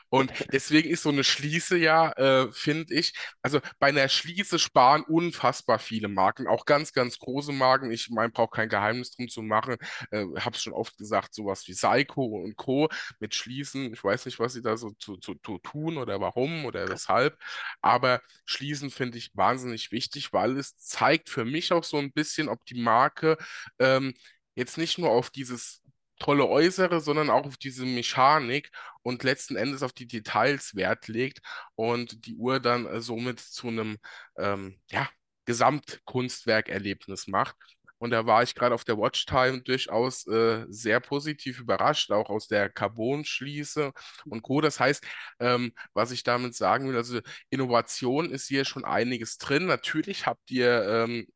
[0.09, 5.01] Und deswegen ist so eine Schließe ja, äh, finde ich, also bei einer Schließe sparen
[5.03, 7.91] unfassbar viele Marken, auch ganz, ganz große Marken.
[7.91, 9.77] Ich meine, brauche kein Geheimnis drum zu machen.
[10.11, 12.89] Äh, habe es schon oft gesagt, sowas wie Seiko und Co.
[13.19, 13.91] mit Schließen.
[13.91, 17.37] Ich weiß nicht, was sie da so zu, zu, zu tun oder warum oder weshalb.
[17.81, 22.49] Aber Schließen finde ich wahnsinnig wichtig, weil es zeigt für mich auch so ein bisschen,
[22.49, 23.37] ob die Marke
[23.79, 24.13] ähm,
[24.55, 25.81] jetzt nicht nur auf dieses
[26.19, 28.71] tolle Äußere, sondern auch auf diese Mechanik
[29.03, 31.39] und letzten Endes auf die Details Wert legt
[31.75, 33.97] und die Uhr dann äh, somit zu einem
[34.37, 35.09] ähm, ja,
[35.45, 37.55] Gesamtkunstwerkerlebnis macht.
[37.99, 42.47] Und da war ich gerade auf der Watchtime durchaus äh, sehr positiv überrascht, auch aus
[42.47, 43.91] der Carbon-Schließe
[44.25, 44.61] und Co.
[44.61, 45.05] Das heißt,
[45.39, 49.65] ähm, was ich damit sagen will, also Innovation ist hier schon einiges drin.
[49.67, 51.27] Natürlich habt ihr ähm,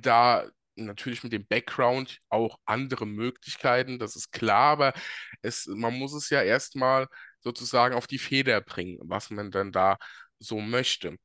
[0.00, 4.92] da natürlich mit dem Background auch andere Möglichkeiten, das ist klar, aber
[5.42, 7.08] es, man muss es ja erstmal
[7.40, 9.98] sozusagen auf die Feder bringen, was man dann da
[10.38, 11.16] so möchte.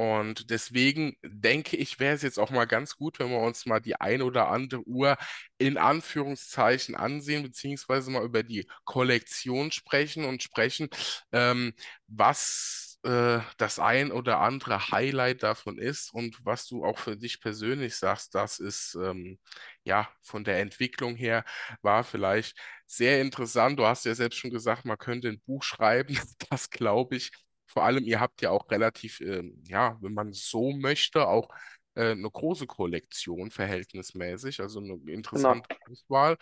[0.00, 3.80] Und deswegen denke ich, wäre es jetzt auch mal ganz gut, wenn wir uns mal
[3.80, 5.16] die ein oder andere Uhr
[5.58, 10.88] in Anführungszeichen ansehen, beziehungsweise mal über die Kollektion sprechen und sprechen,
[11.32, 11.74] ähm,
[12.06, 17.40] was äh, das ein oder andere Highlight davon ist und was du auch für dich
[17.40, 19.38] persönlich sagst, das ist ähm,
[19.84, 21.44] ja von der Entwicklung her
[21.82, 23.78] war vielleicht sehr interessant.
[23.78, 26.18] Du hast ja selbst schon gesagt, man könnte ein Buch schreiben,
[26.50, 27.30] das glaube ich.
[27.70, 31.48] Vor allem, ihr habt ja auch relativ, ähm, ja, wenn man so möchte, auch
[31.94, 35.12] äh, eine große Kollektion verhältnismäßig, also eine Genau.
[35.16, 36.36] interessante Auswahl.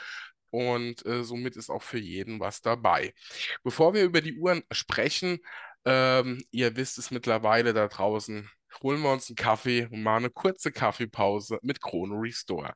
[0.51, 3.13] Und äh, somit ist auch für jeden was dabei.
[3.63, 5.39] Bevor wir über die Uhren sprechen,
[5.85, 8.49] ähm, ihr wisst es mittlerweile da draußen,
[8.83, 12.73] holen wir uns einen Kaffee und machen eine kurze Kaffeepause mit Chrono Restore.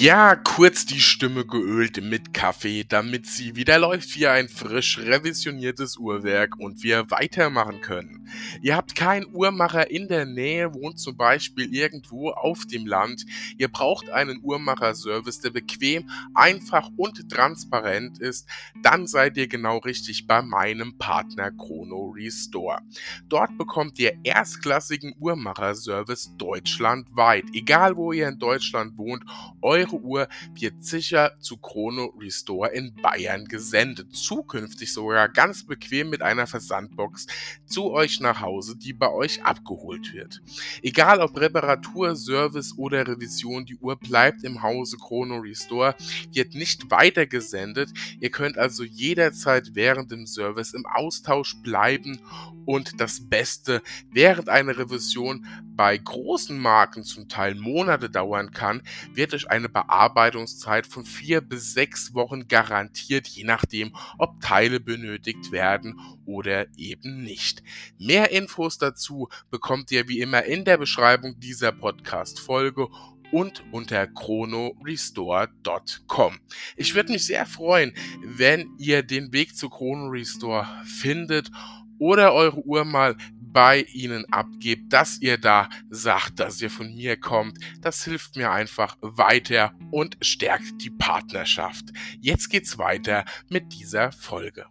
[0.00, 5.98] Ja, kurz die Stimme geölt mit Kaffee, damit sie wieder läuft wie ein frisch revisioniertes
[5.98, 8.26] Uhrwerk und wir weitermachen können.
[8.62, 13.26] Ihr habt keinen Uhrmacher in der Nähe, wohnt zum Beispiel irgendwo auf dem Land.
[13.58, 18.48] Ihr braucht einen Uhrmacher-Service, der bequem, einfach und transparent ist.
[18.82, 22.80] Dann seid ihr genau richtig bei meinem Partner Chrono Restore.
[23.28, 27.44] Dort bekommt ihr erstklassigen Uhrmacher-Service deutschlandweit.
[27.52, 29.24] Egal wo ihr in Deutschland wohnt,
[29.60, 34.14] eure Uhr wird sicher zu Chrono Restore in Bayern gesendet.
[34.14, 37.26] Zukünftig sogar ganz bequem mit einer Versandbox
[37.66, 40.42] zu euch nach Hause, die bei euch abgeholt wird.
[40.82, 45.94] Egal ob Reparatur, Service oder Revision, die Uhr bleibt im Hause Chrono Restore,
[46.32, 47.90] wird nicht weitergesendet.
[48.20, 52.20] Ihr könnt also jederzeit während dem Service im Austausch bleiben
[52.66, 55.46] und das Beste, während eine Revision
[55.80, 58.82] bei großen Marken zum Teil Monate dauern kann,
[59.14, 65.52] wird euch eine Bearbeitungszeit von vier bis sechs Wochen garantiert, je nachdem, ob Teile benötigt
[65.52, 67.62] werden oder eben nicht.
[67.96, 72.88] Mehr Infos dazu bekommt ihr wie immer in der Beschreibung dieser Podcast-Folge
[73.32, 76.40] und unter chronorestore.com.
[76.76, 81.50] Ich würde mich sehr freuen, wenn ihr den Weg zu Chrono Restore findet
[81.98, 83.16] oder eure Uhr mal
[83.52, 87.58] bei ihnen abgebt, dass ihr da sagt, dass ihr von mir kommt.
[87.80, 91.86] Das hilft mir einfach weiter und stärkt die Partnerschaft.
[92.20, 94.66] Jetzt geht's weiter mit dieser Folge.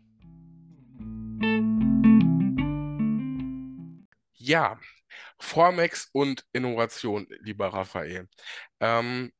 [4.35, 4.79] Ja,
[5.37, 8.27] Formex und Innovation, lieber Raphael.
[8.79, 9.31] Ähm,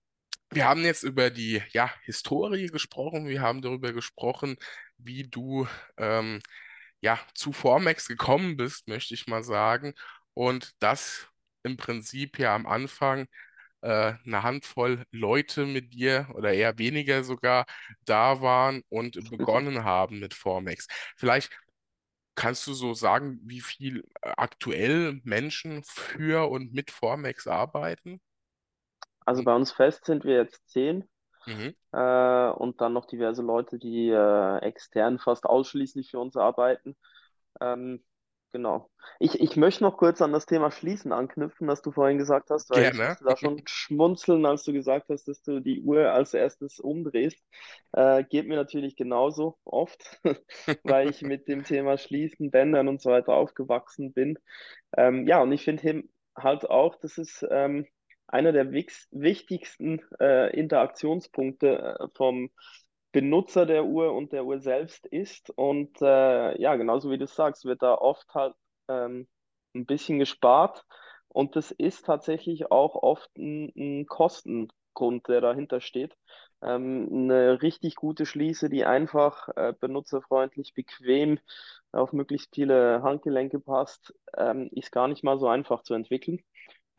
[0.52, 4.58] wir haben jetzt über die ja, Historie gesprochen, wir haben darüber gesprochen,
[4.97, 6.41] wie du ähm,
[7.02, 9.94] ja, zu Formex gekommen bist, möchte ich mal sagen.
[10.34, 11.28] Und dass
[11.64, 13.28] im Prinzip ja am Anfang
[13.82, 17.66] äh, eine Handvoll Leute mit dir oder eher weniger sogar
[18.06, 20.88] da waren und begonnen haben mit Formex.
[21.18, 21.52] Vielleicht
[22.40, 28.22] Kannst du so sagen, wie viel äh, aktuell Menschen für und mit Formex arbeiten?
[29.26, 31.04] Also bei uns fest sind wir jetzt zehn
[31.47, 31.73] Mhm.
[31.91, 36.95] äh, und dann noch diverse Leute, die äh, extern fast ausschließlich für uns arbeiten.
[37.62, 38.04] Ähm,
[38.52, 38.89] genau.
[39.19, 42.69] Ich, ich möchte noch kurz an das Thema Schließen anknüpfen, das du vorhin gesagt hast,
[42.69, 43.04] weil ich Gerne.
[43.04, 47.39] musste da schon schmunzeln, als du gesagt hast, dass du die Uhr als erstes umdrehst.
[47.93, 50.19] Äh, geht mir natürlich genauso oft,
[50.84, 54.39] weil ich mit dem Thema Schließen, Bändern und so weiter aufgewachsen bin.
[54.97, 56.04] Ähm, ja, und ich finde
[56.36, 57.88] halt auch, dass es ähm,
[58.30, 62.50] einer der wichtigsten äh, Interaktionspunkte äh, vom
[63.12, 65.50] Benutzer der Uhr und der Uhr selbst ist.
[65.52, 68.56] Und äh, ja, genauso wie du sagst, wird da oft halt
[68.88, 69.28] ähm,
[69.76, 70.86] ein bisschen gespart.
[71.28, 76.15] Und das ist tatsächlich auch oft ein, ein Kostengrund, der dahinter steht.
[76.62, 81.39] Ähm, eine richtig gute Schließe, die einfach äh, benutzerfreundlich, bequem
[81.92, 86.39] auf möglichst viele Handgelenke passt, ähm, ist gar nicht mal so einfach zu entwickeln.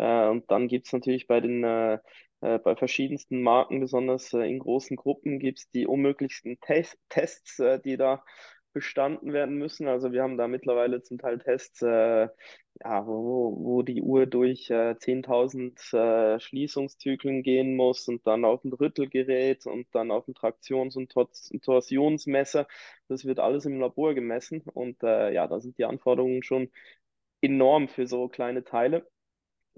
[0.00, 1.98] Äh, und dann gibt es natürlich bei den äh,
[2.40, 7.58] äh, bei verschiedensten Marken, besonders äh, in großen Gruppen, gibt es die unmöglichsten Tes Tests,
[7.58, 8.24] äh, die da
[8.72, 9.88] bestanden werden müssen.
[9.88, 12.30] Also wir haben da mittlerweile zum Teil Tests, ja,
[13.06, 18.72] wo, wo die Uhr durch äh, 10.000 äh, Schließungszyklen gehen muss und dann auf ein
[18.72, 21.28] Rüttelgerät und dann auf ein Traktions- und Tor
[21.62, 22.68] Torsionsmesser.
[23.08, 26.70] Das wird alles im Labor gemessen und ja, da sind die Anforderungen schon
[27.42, 29.06] enorm für so kleine Teile.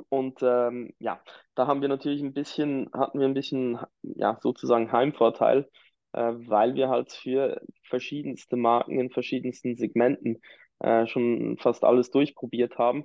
[0.09, 1.23] Und ähm, ja,
[1.55, 5.69] da haben wir natürlich ein bisschen, hatten wir ein bisschen, ja, sozusagen Heimvorteil,
[6.13, 10.41] äh, weil wir halt für verschiedenste Marken in verschiedensten Segmenten
[10.81, 13.05] äh, schon fast alles durchprobiert haben.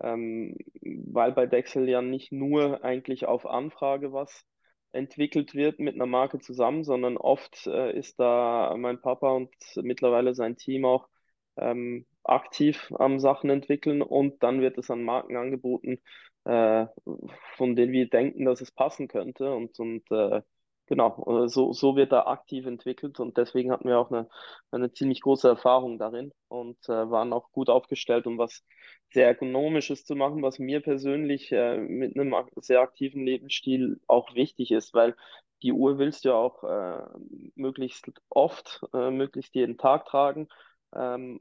[0.00, 4.44] Ähm, weil bei Dexel ja nicht nur eigentlich auf Anfrage was
[4.92, 10.34] entwickelt wird mit einer Marke zusammen, sondern oft äh, ist da mein Papa und mittlerweile
[10.34, 11.08] sein Team auch
[11.56, 16.00] ähm, aktiv am Sachen entwickeln und dann wird es an Marken angeboten,
[16.48, 16.86] äh,
[17.56, 19.52] von denen wir denken, dass es passen könnte.
[19.52, 20.42] Und, und äh,
[20.86, 24.28] genau, äh, so, so wird da aktiv entwickelt und deswegen hatten wir auch eine,
[24.70, 28.64] eine ziemlich große Erfahrung darin und äh, waren auch gut aufgestellt, um was
[29.12, 34.70] sehr Ergonomisches zu machen, was mir persönlich äh, mit einem sehr aktiven Lebensstil auch wichtig
[34.70, 35.14] ist, weil
[35.62, 37.04] die Uhr willst du ja auch äh,
[37.56, 40.48] möglichst oft, äh, möglichst jeden Tag tragen
[40.94, 41.40] ähm,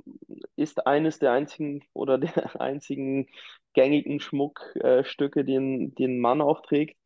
[0.55, 2.31] ist eines der einzigen oder der
[2.61, 3.27] einzigen
[3.73, 6.97] gängigen Schmuckstücke, ein, die ein Mann auch trägt.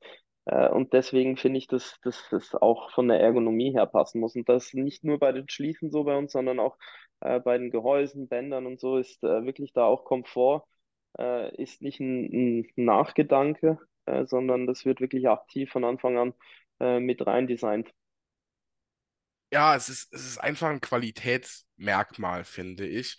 [0.46, 4.36] Äh, und deswegen finde ich, dass, das auch von der Ergonomie her passen muss.
[4.36, 6.78] Und das nicht nur bei den Schließen so bei uns, sondern auch
[7.22, 10.64] äh, bei den Gehäusen, Bändern und so ist äh, wirklich da auch Komfort,
[11.20, 16.34] äh, ist nicht ein, ein Nachgedanke, äh, sondern das wird wirklich aktiv von Anfang an
[16.80, 17.92] äh, mit rein designt.
[19.52, 23.18] Ja, es ist, es ist einfach ein Qualitätsmerkmal, finde ich.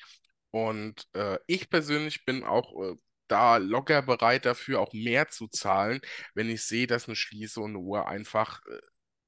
[0.51, 2.95] Und äh, ich persönlich bin auch äh,
[3.29, 6.01] da locker bereit dafür, auch mehr zu zahlen,
[6.35, 8.79] wenn ich sehe, dass eine Schließe und eine Uhr einfach äh,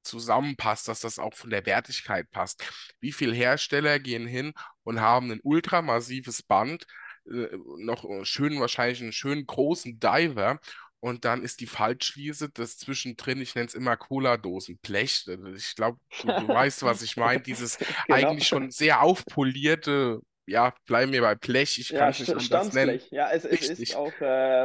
[0.03, 2.65] zusammenpasst, dass das auch von der Wertigkeit passt.
[3.01, 6.87] Wie viele Hersteller gehen hin und haben ein ultramassives Band,
[7.27, 10.59] äh, noch äh, schön wahrscheinlich einen schönen großen Diver
[11.05, 15.27] und dann ist die Faltschließe das zwischendrin, ich nenne es immer Cola-Dosen-Blech.
[15.29, 17.43] Also Ich glaube, du, du weißt, was ich meine.
[17.43, 18.39] Dieses Genau.
[18.39, 22.73] eigentlich schon sehr aufpolierte, ja, bleiben wir bei Blech, ich kann Ja, es nicht anders
[22.73, 22.97] nennen.
[22.97, 23.11] Standsblech.
[23.13, 24.25] Ja, es, es ist auch, äh,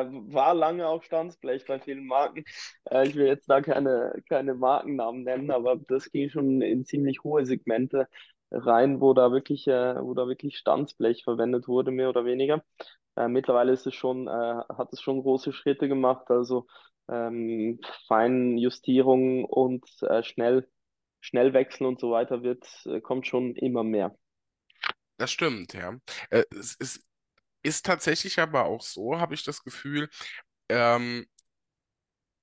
[0.09, 2.43] war lange auch Standsblech bei vielen Marken.
[2.89, 7.23] Äh, ich will jetzt da keine, keine Markennamen nennen, aber das ging schon in ziemlich
[7.23, 8.07] hohe Segmente
[8.51, 12.63] rein, wo da wirklich, äh, wo da wirklich Standsblech verwendet wurde, mehr oder weniger.
[13.15, 16.67] Äh, mittlerweile ist es schon, äh, hat es schon große Schritte gemacht, also
[17.09, 20.69] ähm, Feinjustierung und äh, schnell,
[21.19, 24.15] Schnellwechsel und so weiter wird, äh, kommt schon immer mehr.
[25.17, 25.97] Das stimmt, ja.
[26.29, 27.03] Äh, es, es
[27.63, 30.09] ist tatsächlich aber auch so, habe ich das Gefühl,
[30.69, 31.25] ähm,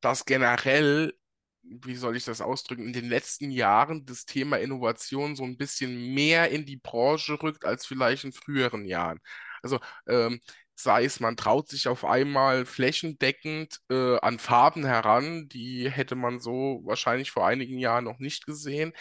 [0.00, 1.14] dass generell,
[1.62, 6.14] wie soll ich das ausdrücken, in den letzten Jahren das Thema Innovation so ein bisschen
[6.14, 9.20] mehr in die Branche rückt als vielleicht in früheren Jahren.
[9.62, 10.40] Also ähm,
[10.78, 16.38] sei es, man traut sich auf einmal flächendeckend äh, an Farben heran, die hätte man
[16.38, 18.92] so wahrscheinlich vor einigen Jahren noch nicht gesehen.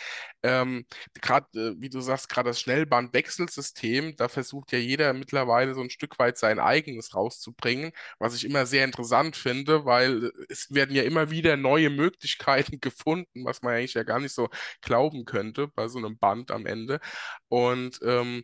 [0.43, 0.85] Ähm,
[1.21, 5.89] gerade, äh, wie du sagst, gerade das Schnellbandwechselsystem, da versucht ja jeder mittlerweile so ein
[5.89, 11.03] Stück weit sein eigenes rauszubringen was ich immer sehr interessant finde, weil es werden ja
[11.03, 14.49] immer wieder neue Möglichkeiten gefunden, was man eigentlich ja gar nicht so
[14.81, 16.99] glauben könnte bei so einem Band am Ende.
[17.47, 18.43] Und ähm,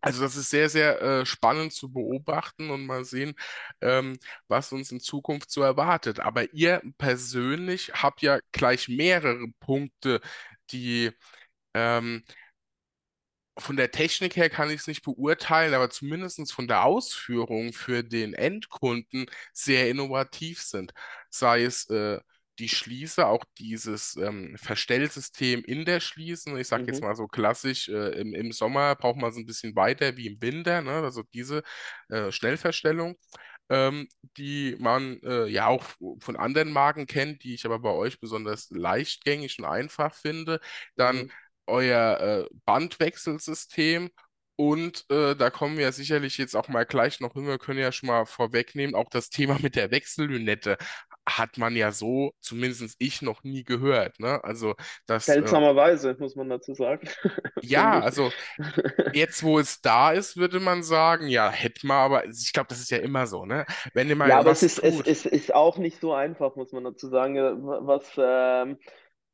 [0.00, 3.34] also das ist sehr, sehr äh, spannend zu beobachten und mal sehen,
[3.80, 4.18] ähm,
[4.48, 6.20] was uns in Zukunft so erwartet.
[6.20, 10.20] Aber ihr persönlich habt ja gleich mehrere Punkte,
[10.70, 11.10] die
[11.74, 12.24] ähm,
[13.58, 18.02] von der Technik her kann ich es nicht beurteilen, aber zumindest von der Ausführung für
[18.02, 20.92] den Endkunden sehr innovativ sind.
[21.30, 22.18] Sei es äh,
[22.62, 26.58] die Schließe, auch dieses ähm, Verstellsystem in der Schließe.
[26.60, 27.02] Ich sage jetzt Mhm.
[27.02, 30.42] mal so klassisch, äh, im, im Sommer braucht man es ein bisschen weiter wie im
[30.42, 30.92] Winter, ne?
[31.02, 31.62] Also diese
[32.10, 33.16] äh, Schnellverstellung
[33.70, 35.84] ähm, die man äh, ja auch
[36.20, 40.60] von anderen Marken kennt, die ich aber bei euch besonders leichtgängig und einfach finde.
[40.96, 41.32] Dann Mhm.
[41.66, 44.10] euer äh, Bandwechselsystem.
[44.56, 47.46] Und äh, da kommen wir sicherlich jetzt auch mal gleich noch hin.
[47.46, 50.76] Wir können ja schon mal vorwegnehmen, auch das Thema mit der Wechsellünette
[51.28, 54.18] hat man ja so, zumindest ich, noch nie gehört.
[54.20, 54.42] Ne?
[54.44, 54.74] Also
[55.06, 57.08] das, äh, Seltsamerweise, muss man dazu sagen,
[57.60, 58.34] ja, also
[59.12, 62.80] jetzt, wo es da ist, würde man sagen, ja, hätte man, aber ich glaube, das
[62.80, 63.66] ist ja immer so, ne?
[63.94, 66.72] Wenn ihr Ja, mal aber es ist, es, es ist auch nicht so einfach, muss
[66.72, 67.36] man dazu sagen.
[67.36, 67.54] Äh,
[67.86, 68.78] Was ähm,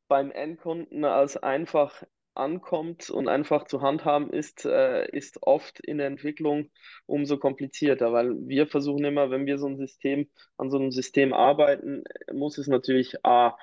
[0.07, 2.03] beim Endkunden als einfach
[2.39, 6.71] ankommt und einfach zu handhaben ist, äh, ist oft in der Entwicklung
[7.05, 11.33] umso komplizierter, weil wir versuchen immer, wenn wir so ein System an so einem System
[11.33, 13.57] arbeiten, muss es natürlich A,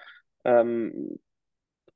[0.45, 1.19] ähm,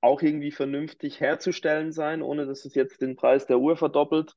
[0.01, 4.35] auch irgendwie vernünftig herzustellen sein, ohne dass es jetzt den Preis der Uhr verdoppelt.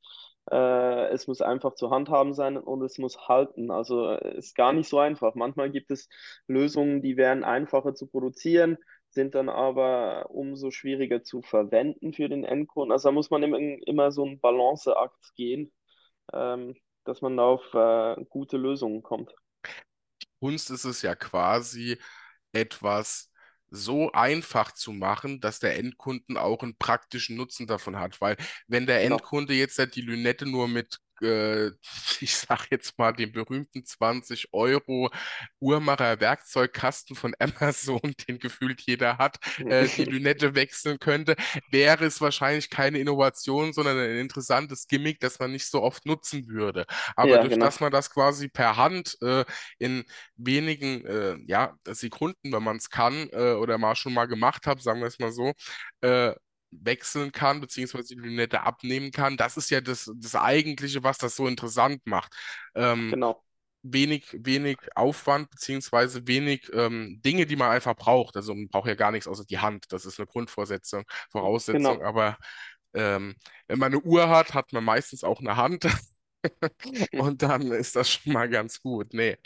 [0.52, 3.72] Äh, es muss einfach zu handhaben sein und es muss halten.
[3.72, 5.36] Also äh, ist gar nicht so einfach.
[5.36, 6.10] Manchmal gibt es
[6.48, 8.78] Lösungen, die wären einfacher zu produzieren,
[9.14, 12.92] sind dann aber umso schwieriger zu verwenden für den Endkunden.
[12.92, 15.72] Also da muss man immer, so einen Balanceakt gehen,
[16.34, 19.34] ähm, dass man da auf äh, gute Lösungen kommt.
[20.40, 21.98] Kunst ist es ja quasi,
[22.54, 23.32] etwas
[23.72, 28.22] so einfach zu machen, dass der Endkunden auch einen praktischen Nutzen davon hat.
[28.22, 28.38] Weil
[28.70, 29.20] wenn der Genau.
[29.22, 31.68] Endkunde jetzt halt die Lünette nur mit, äh,
[32.22, 35.10] ich sag jetzt mal, dem berühmten 20 Euro
[35.60, 39.38] Uhrmacher Werkzeugkasten von Amazon, den gefühlt jeder hat,
[39.68, 41.36] äh, die Lünette wechseln könnte,
[41.70, 46.48] wäre es wahrscheinlich keine Innovation, sondern ein interessantes Gimmick, das man nicht so oft nutzen
[46.48, 46.86] würde.
[47.16, 47.66] Aber Ja, durch genau.
[47.66, 49.46] dass man das quasi per Hand äh,
[49.80, 50.04] in
[50.36, 54.82] wenigen äh, ja, Sekunden, wenn man es kann äh, oder mal schon mal gemacht hat,
[54.82, 55.54] sagen wir es mal so,
[56.02, 56.34] äh,
[56.82, 59.38] wechseln kann, beziehungsweise die Lünette abnehmen kann.
[59.38, 62.34] Das ist ja das, das Eigentliche, was das so interessant macht.
[62.76, 63.44] Ähm, Genau.
[63.84, 68.36] wenig, wenig Aufwand, beziehungsweise wenig ähm, Dinge, die man einfach braucht.
[68.38, 69.86] Also man braucht ja gar nichts außer die Hand.
[69.92, 72.00] Das ist eine Grundvoraussetzung, Voraussetzung.
[72.00, 72.02] Genau.
[72.02, 72.38] Aber
[72.94, 73.36] ähm,
[73.68, 75.86] wenn man eine Uhr hat, hat man meistens auch eine Hand.
[77.16, 79.14] Und dann ist das schon mal ganz gut.
[79.14, 79.38] Nee.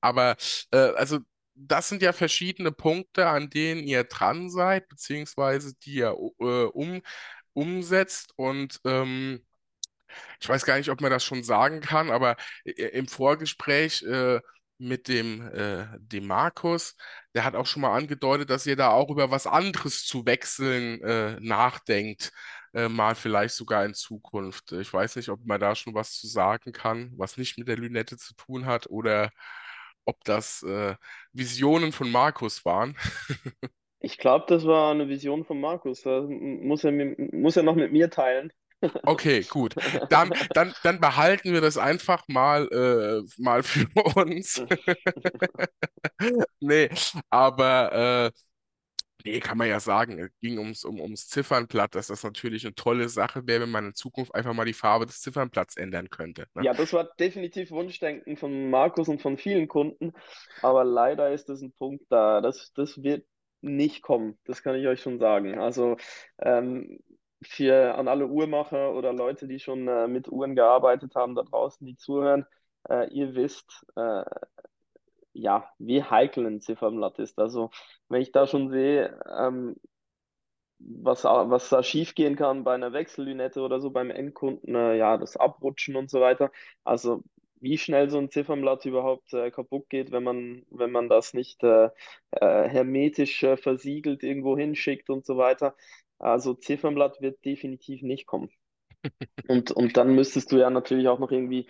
[0.00, 0.36] Aber
[0.72, 1.18] äh, also
[1.56, 7.02] das sind ja verschiedene Punkte, an denen ihr dran seid, beziehungsweise die ihr äh, um,
[7.54, 8.32] umsetzt.
[8.36, 9.44] Und ähm,
[10.40, 12.36] ich weiß gar nicht, ob man das schon sagen kann, aber
[12.66, 14.40] i- im Vorgespräch äh,
[14.78, 16.96] mit dem, äh, dem Markus,
[17.34, 21.00] der hat auch schon mal angedeutet, dass ihr da auch über was anderes zu wechseln
[21.02, 22.32] äh, nachdenkt,
[22.74, 24.72] äh, mal vielleicht sogar in Zukunft.
[24.72, 27.76] Ich weiß nicht, ob man da schon was zu sagen kann, was nicht mit der
[27.78, 29.30] Lünette zu tun hat oder
[30.06, 30.96] ob das äh,
[31.32, 32.96] Visionen von Markus waren.
[34.00, 36.02] Ich glaube, das war eine Vision von Markus.
[36.02, 38.52] Das muss er, muss er noch mit mir teilen.
[39.04, 39.76] Okay, gut.
[40.08, 43.86] Dann, dann, dann behalten wir das einfach mal, äh, mal für
[44.16, 44.62] uns.
[46.60, 46.90] Nee,
[47.30, 48.38] aber äh,
[49.26, 52.74] nee, kann man ja sagen, es ging ums, um, ums Ziffernblatt, dass das natürlich eine
[52.74, 56.46] tolle Sache wäre, wenn man in Zukunft einfach mal die Farbe des Ziffernblatts ändern könnte.
[56.54, 56.64] Ne?
[56.64, 60.12] Ja, das war definitiv Wunschdenken von Markus und von vielen Kunden,
[60.62, 63.26] aber leider ist das ein Punkt da, das, das wird
[63.60, 65.58] nicht kommen, das kann ich euch schon sagen.
[65.58, 65.96] Also
[66.38, 66.98] ähm,
[67.42, 71.86] für an alle Uhrmacher oder Leute, die schon äh, mit Uhren gearbeitet haben, da draußen,
[71.86, 72.46] die zuhören,
[72.88, 74.22] äh, ihr wisst, äh,
[75.36, 77.38] ja, wie heikel ein Ziffernblatt ist.
[77.38, 77.70] Also
[78.08, 79.76] wenn ich da schon sehe, ähm,
[80.78, 85.36] was, was da schiefgehen kann bei einer Wechsellünette oder so beim Endkunden, äh, ja, das
[85.36, 86.50] Abrutschen und so weiter.
[86.84, 87.22] Also
[87.60, 91.62] wie schnell so ein Ziffernblatt überhaupt äh, kaputt geht, wenn man, wenn man das nicht
[91.62, 91.86] äh,
[92.32, 95.74] äh, hermetisch äh, versiegelt irgendwo hinschickt und so weiter.
[96.18, 98.50] Also Ziffernblatt wird definitiv nicht kommen.
[99.48, 101.68] Und, und dann müsstest du ja natürlich auch noch irgendwie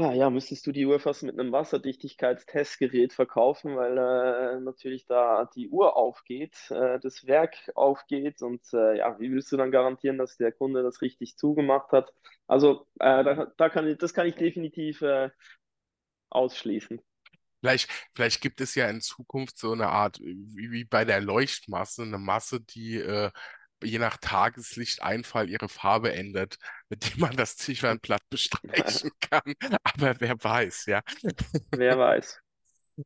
[0.00, 5.50] Ah, ja, müsstest du die Uhr fast mit einem Wasserdichtigkeitstestgerät verkaufen, weil äh, natürlich da
[5.56, 10.16] die Uhr aufgeht, äh, das Werk aufgeht und äh, ja, wie willst du dann garantieren,
[10.16, 12.14] dass der Kunde das richtig zugemacht hat?
[12.46, 15.30] Also äh, da, da kann ich, das kann ich definitiv äh,
[16.30, 17.00] ausschließen.
[17.58, 22.02] Vielleicht, vielleicht gibt es ja in Zukunft so eine Art, wie, wie bei der Leuchtmasse,
[22.02, 23.32] eine Masse, die äh,
[23.82, 26.58] je nach Tageslichteinfall ihre Farbe ändert,
[26.88, 29.54] mit dem man das Ziffernblatt bestreichen kann.
[29.84, 31.02] Aber wer weiß, ja.
[31.72, 32.42] Wer weiß.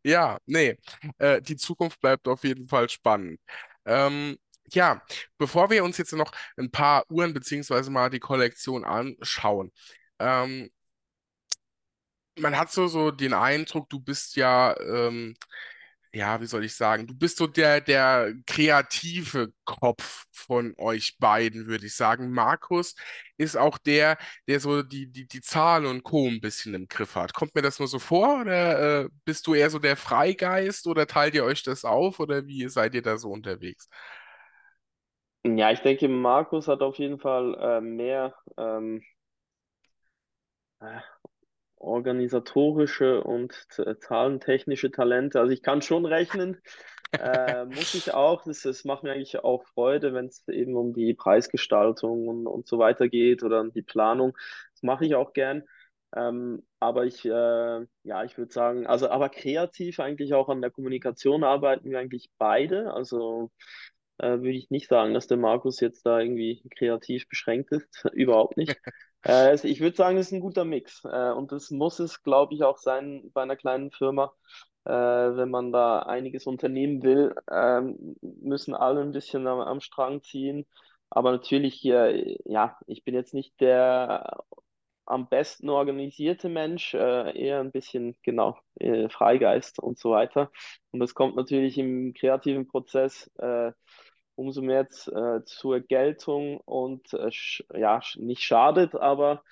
[0.04, 0.78] Ja, nee,
[1.18, 3.40] äh, die Zukunft bleibt auf jeden Fall spannend.
[3.84, 4.38] Ähm,
[4.72, 5.02] Ja,
[5.38, 9.70] bevor wir uns jetzt noch ein paar Uhren beziehungsweise mal die Kollektion anschauen,
[10.18, 10.70] ähm,
[12.38, 15.34] man hat so, so den Eindruck, du bist ja, ähm,
[16.14, 21.66] ja, wie soll ich sagen, du bist so der, der kreative Kopf von euch beiden,
[21.66, 22.30] würde ich sagen.
[22.30, 22.94] Markus
[23.38, 26.28] ist auch der, der so die, die, die Zahlen und Co.
[26.28, 27.32] ein bisschen im Griff hat.
[27.32, 31.06] Kommt mir das nur so vor oder äh, bist du eher so der Freigeist oder
[31.06, 33.88] teilt ihr euch das auf oder wie seid ihr da so unterwegs?
[35.44, 39.02] Ja, ich denke, Markus hat auf jeden Fall äh, mehr ähm,
[40.80, 41.00] äh,
[41.82, 45.40] organisatorische und z- zahlentechnische Talente.
[45.40, 46.58] Also ich kann schon rechnen,
[47.18, 48.44] äh, muss ich auch.
[48.44, 52.66] Das, das macht mir eigentlich auch Freude, wenn es eben um die Preisgestaltung und, und
[52.68, 54.32] so weiter geht oder um die Planung.
[54.74, 55.64] Das mache ich auch gern.
[56.14, 57.30] Ähm, aber ich, äh,
[58.04, 62.30] ja, ich würde sagen, also aber kreativ eigentlich auch an der Kommunikation arbeiten wir eigentlich
[62.38, 62.92] beide.
[62.92, 63.50] Also
[64.18, 68.04] äh, würde ich nicht sagen, dass der Markus jetzt da irgendwie kreativ beschränkt ist.
[68.14, 68.80] Überhaupt nicht.
[69.22, 71.04] Also ich würde sagen, es ist ein guter Mix.
[71.04, 74.32] Äh, und das muss es, glaube ich, auch sein bei einer kleinen Firma.
[74.84, 80.22] Äh, wenn man da einiges unternehmen will, ähm, müssen alle ein bisschen am, am Strang
[80.22, 80.66] ziehen.
[81.10, 84.42] Aber natürlich ja, ich bin jetzt nicht der
[85.04, 88.56] am besten organisierte Mensch, eher ein bisschen, genau,
[89.10, 90.50] Freigeist und so weiter.
[90.92, 93.30] Und das kommt natürlich im kreativen Prozess
[94.36, 97.30] umso mehr äh, zur Geltung und äh,
[97.78, 99.42] ja, nicht schadet, aber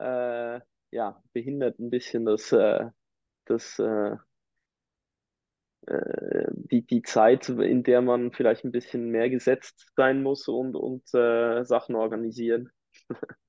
[0.00, 0.60] äh,
[0.92, 2.90] ja, behindert ein bisschen das, äh,
[3.46, 4.16] das, äh,
[5.86, 10.74] äh, die, die Zeit, in der man vielleicht ein bisschen mehr gesetzt sein muss und,
[10.76, 12.70] und äh, Sachen organisieren.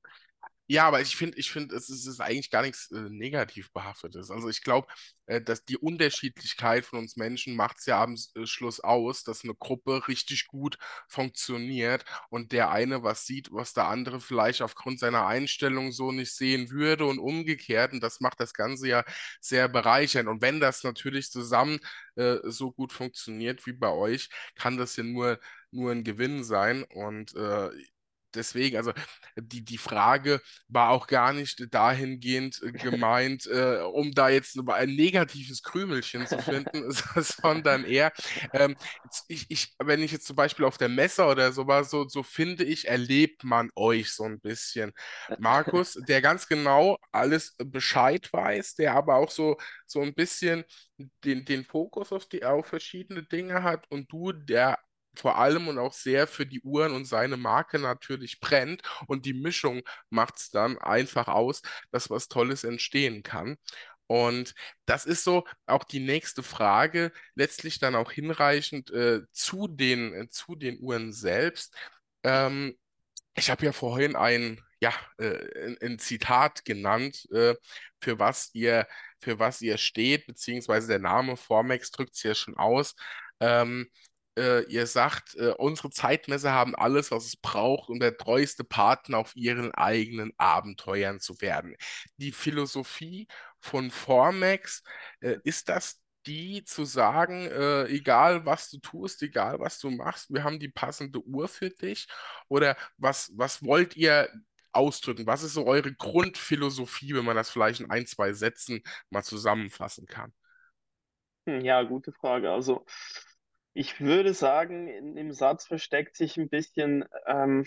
[0.74, 3.72] Ja, aber ich finde, ich finde, es ist, es ist eigentlich gar nichts äh, negativ
[3.74, 4.32] behaftetes.
[4.32, 4.88] Also ich glaube,
[5.28, 9.44] äh, dass die Unterschiedlichkeit von uns Menschen macht es ja am äh, Schluss aus, dass
[9.44, 15.00] eine Gruppe richtig gut funktioniert und der eine was sieht, was der andere vielleicht aufgrund
[15.00, 17.94] seiner Einstellung so nicht sehen würde und umgekehrt.
[17.94, 19.04] Und das macht das Ganze ja
[19.42, 20.28] sehr bereichernd.
[20.28, 21.80] Und wenn das natürlich zusammen
[22.16, 25.40] äh, so gut funktioniert wie bei euch, kann das ja nur,
[25.72, 26.84] nur ein Gewinn sein.
[26.84, 27.70] Und äh,
[28.36, 28.94] Deswegen, also
[29.36, 34.96] die, die Frage war auch gar nicht dahingehend äh, gemeint, äh, um da jetzt ein
[34.96, 38.12] negatives Krümelchen zu finden, sondern eher,
[38.54, 38.76] ähm,
[39.28, 42.24] ich, ich, wenn ich jetzt zum Beispiel auf der Messe oder so war, so, so
[42.24, 44.92] finde ich, erlebt man euch so ein bisschen.
[45.38, 50.64] Markus, der ganz genau alles Bescheid weiß, der aber auch so, so ein bisschen
[51.24, 54.80] den, den Fokus auf die, auf verschiedene Dinge hat und du, der
[55.16, 58.82] vor allem und auch sehr für die Uhren und seine Marke natürlich brennt.
[59.08, 61.62] Und die Mischung macht es dann einfach aus,
[61.92, 63.58] dass was Tolles entstehen kann.
[64.08, 64.54] Und
[64.86, 70.30] das ist so auch die nächste Frage, letztlich dann auch hinreichend äh, zu den, äh,
[70.30, 71.76] zu den Uhren selbst.
[72.24, 72.78] Ähm,
[73.36, 77.56] ich habe ja vorhin ein, ja, äh, ein, Zitat genannt, äh,
[78.02, 78.88] für was ihr,
[79.20, 82.96] für was ihr steht, beziehungsweise der Name Formex drückt es ja schon aus.
[83.40, 83.90] Ähm,
[84.38, 89.20] äh, ihr sagt, äh, unsere Zeitmesser haben alles, was es braucht, um der treueste Partner
[89.20, 91.76] auf ihren eigenen Abenteuern zu werden.
[92.18, 93.28] Die Philosophie
[93.60, 94.84] von Formex,
[95.22, 100.34] äh, ist das die zu sagen, äh, egal was du tust, egal was du machst,
[100.34, 102.08] wir haben die passende Uhr für dich?
[102.48, 104.30] Oder was, was wollt ihr
[104.72, 105.28] ausdrücken?
[105.28, 110.06] Was ist so eure Grundphilosophie, wenn man das vielleicht in ein, zwei Sätzen mal zusammenfassen
[110.08, 110.34] kann?
[111.48, 112.52] Hm, Ja, gute Frage.
[112.52, 112.86] Also
[113.74, 117.66] ich würde sagen, in dem Satz versteckt sich ein bisschen ähm,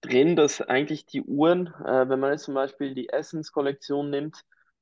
[0.00, 4.36] drin, dass eigentlich die Uhren, äh, wenn man jetzt zum Beispiel die Essence-Kollektion nimmt,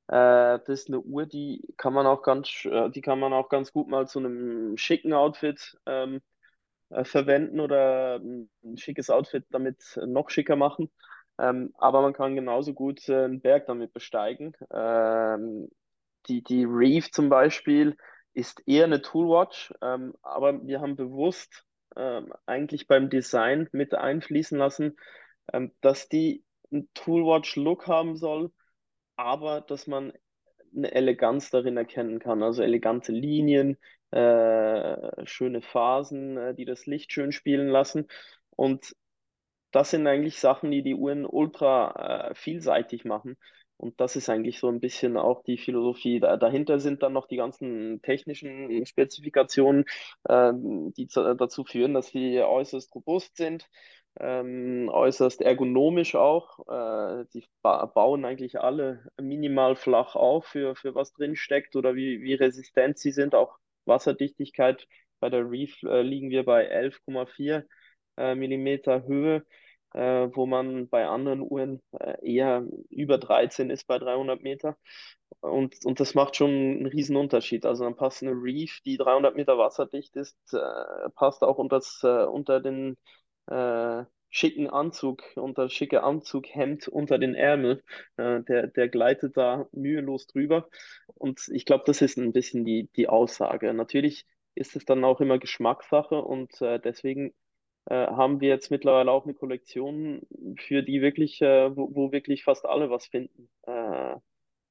[0.07, 3.49] äh, das ist eine Uhr, die kann man auch ganz, äh, die kann man auch
[3.49, 6.21] ganz gut mal zu einem schicken Outfit ähm,
[6.89, 10.91] äh, verwenden oder ein, ein schickes Outfit damit noch schicker machen.
[11.39, 14.53] Ähm, aber man kann genauso gut äh, einen Berg damit besteigen.
[14.71, 15.69] Ähm,
[16.27, 17.97] die, die Reef zum Beispiel
[18.33, 21.65] ist eher eine Toolwatch, ähm, aber wir haben bewusst
[21.95, 24.97] ähm, eigentlich beim Design mit einfließen lassen,
[25.51, 28.51] ähm, dass die einen Toolwatch-Look haben soll,
[29.15, 30.13] aber dass man
[30.75, 32.41] eine Eleganz darin erkennen kann.
[32.41, 33.77] Also elegante Linien,
[34.11, 38.07] äh, schöne Phasen, äh, die das Licht schön spielen lassen.
[38.51, 38.95] Und
[39.71, 43.37] das sind eigentlich Sachen, die die Uhren ultra äh, vielseitig machen.
[43.77, 46.19] Und das ist eigentlich so ein bisschen auch die Philosophie.
[46.19, 49.85] Da, dahinter sind dann noch die ganzen technischen Spezifikationen,
[50.29, 53.67] ähm, die zu, dazu führen, dass sie äußerst robust sind,
[54.19, 56.59] ähm, äußerst ergonomisch auch.
[56.67, 61.95] Äh, die ba bauen eigentlich alle minimal flach auf, für, für was drin steckt oder
[61.95, 64.87] wie, wie resistent sie sind, auch Wasserdichtigkeit
[65.19, 67.63] bei der Reef äh, liegen wir bei 11,4
[68.17, 69.45] äh, Millimeter Höhe,
[69.93, 74.77] äh, wo man bei anderen Uhren äh, eher über 13 ist bei 300 Meter.
[75.41, 77.65] Und, und das macht schon einen riesen Unterschied.
[77.65, 82.01] Also dann passt eine Reef, die 300 Meter wasserdicht ist, äh, passt auch unter, das,
[82.03, 82.97] äh, unter den
[83.47, 87.83] äh, schicken Anzug, unter schicke Anzughemd unter den Ärmel.
[88.17, 90.69] Äh, der, der gleitet da mühelos drüber.
[91.15, 93.73] Und ich glaube, das ist ein bisschen die, die Aussage.
[93.73, 94.25] Natürlich
[94.55, 97.33] ist es dann auch immer Geschmackssache und äh, deswegen
[97.89, 100.21] haben wir jetzt mittlerweile auch eine Kollektion,
[100.57, 103.49] für die wirklich, äh, wo, wo wirklich fast alle was finden.
[103.63, 104.15] Äh,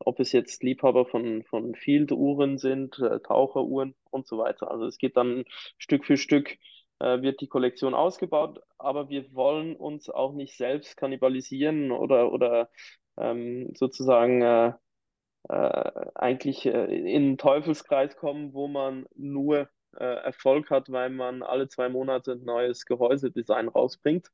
[0.05, 4.71] ob es jetzt Liebhaber von, von Field-Uhren sind, äh, Taucheruhren und so weiter.
[4.71, 5.45] Also es geht dann
[5.79, 6.57] Stück für Stück,
[6.99, 12.71] äh, wird die Kollektion ausgebaut, aber wir wollen uns auch nicht selbst kannibalisieren oder, oder
[13.17, 14.73] ähm, sozusagen äh,
[15.49, 21.43] äh, eigentlich äh, in einen Teufelskreis kommen, wo man nur äh, Erfolg hat, weil man
[21.43, 24.29] alle zwei Monate ein neues Gehäusedesign rausbringt,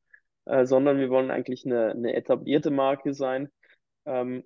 [0.46, 3.50] äh, sondern wir wollen eigentlich eine, eine etablierte Marke sein.
[4.06, 4.44] Ähm,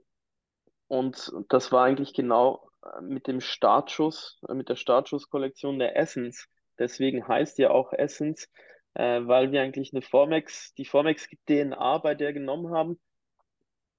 [0.88, 6.48] und das war eigentlich genau äh, mit dem Startschuss, äh, mit der Startschusskollektion der Essence.
[6.78, 8.48] Deswegen heißt ja auch Essence,
[8.94, 13.00] äh, weil wir eigentlich eine Formex, die Formex DNA bei der genommen haben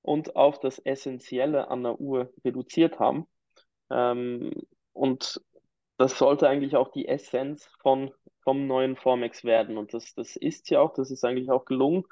[0.02, 3.28] und auf das Essentielle an der Uhr reduziert haben.
[3.90, 4.52] Ähm,
[4.94, 5.42] und
[5.98, 8.12] das sollte eigentlich auch die Essenz von,
[8.44, 9.78] vom neuen Formex werden.
[9.78, 12.04] Und das, das ist ja auch, das ist eigentlich auch gelungen,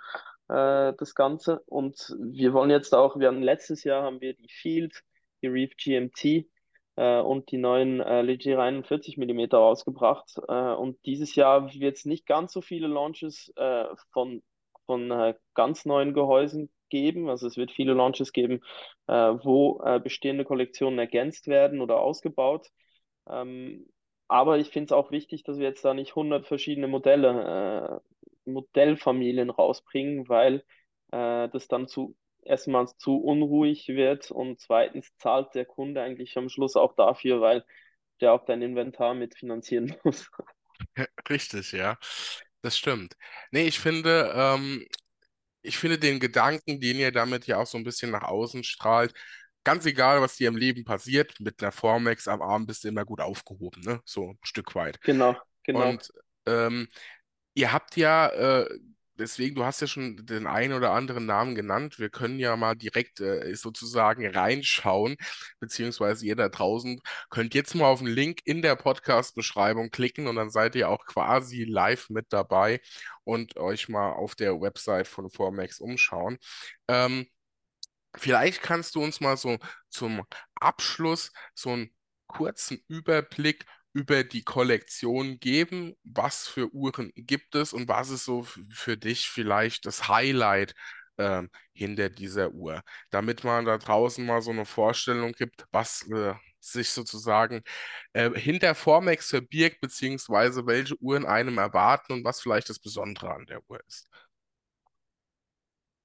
[0.50, 1.62] äh, das Ganze.
[1.66, 5.04] Und wir wollen jetzt auch, wir haben letztes Jahr haben wir die Field,
[5.42, 6.46] die Reef GMT
[6.96, 10.38] äh, und die neuen äh, Leger 41 mm rausgebracht.
[10.48, 14.44] Äh, und dieses Jahr wird es nicht ganz so viele Launches äh, von,
[14.86, 17.30] von äh, ganz neuen Gehäusen geben.
[17.30, 18.62] Also es wird viele Launches geben,
[19.08, 22.68] äh, wo bestehende Kollektionen ergänzt werden oder ausgebaut.
[23.32, 23.88] Ähm,
[24.28, 28.02] aber ich finde es auch wichtig, dass wir jetzt da nicht 100 verschiedene Modelle,
[28.46, 30.64] äh, Modellfamilien rausbringen, weil
[31.12, 36.50] äh, das dann zu erstmal zu unruhig wird und zweitens zahlt der Kunde eigentlich am
[36.50, 37.66] Schluss auch dafür, weil
[38.20, 40.30] der auch dein Inventar mitfinanzieren muss.
[41.30, 41.98] Richtig, ja.
[42.62, 43.16] Das stimmt.
[43.52, 44.88] Nee, ich finde, ähm,
[45.64, 49.14] ich finde den Gedanken, den ihr damit ja auch so ein bisschen nach außen strahlt,
[49.64, 53.06] ganz egal, was dir im Leben passiert, mit einer Formex am Arm bist du immer
[53.06, 54.02] gut aufgehoben, ne?
[54.06, 55.02] So ein Stück weit.
[55.02, 55.90] Genau, genau.
[55.90, 56.12] Und
[56.46, 56.88] ähm,
[57.54, 58.80] ihr habt ja, äh,
[59.14, 62.00] deswegen, du hast ja schon den einen oder anderen Namen genannt.
[62.00, 65.16] Wir können ja mal direkt äh, sozusagen reinschauen,
[65.60, 67.00] beziehungsweise ihr da draußen
[67.30, 71.06] könnt jetzt mal auf den Link in der Podcast-Beschreibung klicken und dann seid ihr auch
[71.06, 72.82] quasi live mit dabei
[73.24, 76.38] und euch mal auf der Website von Formex umschauen.
[76.88, 77.28] Ähm,
[78.18, 79.58] Vielleicht kannst du uns mal so
[79.90, 80.24] zum
[80.56, 81.96] Abschluss so einen
[82.28, 85.96] kurzen Überblick über die Kollektion geben.
[86.04, 90.74] Was für Uhren gibt es und was ist so für dich vielleicht das Highlight
[91.18, 96.34] ähm, hinter dieser Uhr, damit man da draußen mal so eine Vorstellung gibt, was äh,
[96.60, 97.64] sich sozusagen
[98.14, 103.46] äh, hinter Formex verbirgt, beziehungsweise welche Uhren einem erwarten und was vielleicht das Besondere an
[103.48, 104.08] der Uhr ist.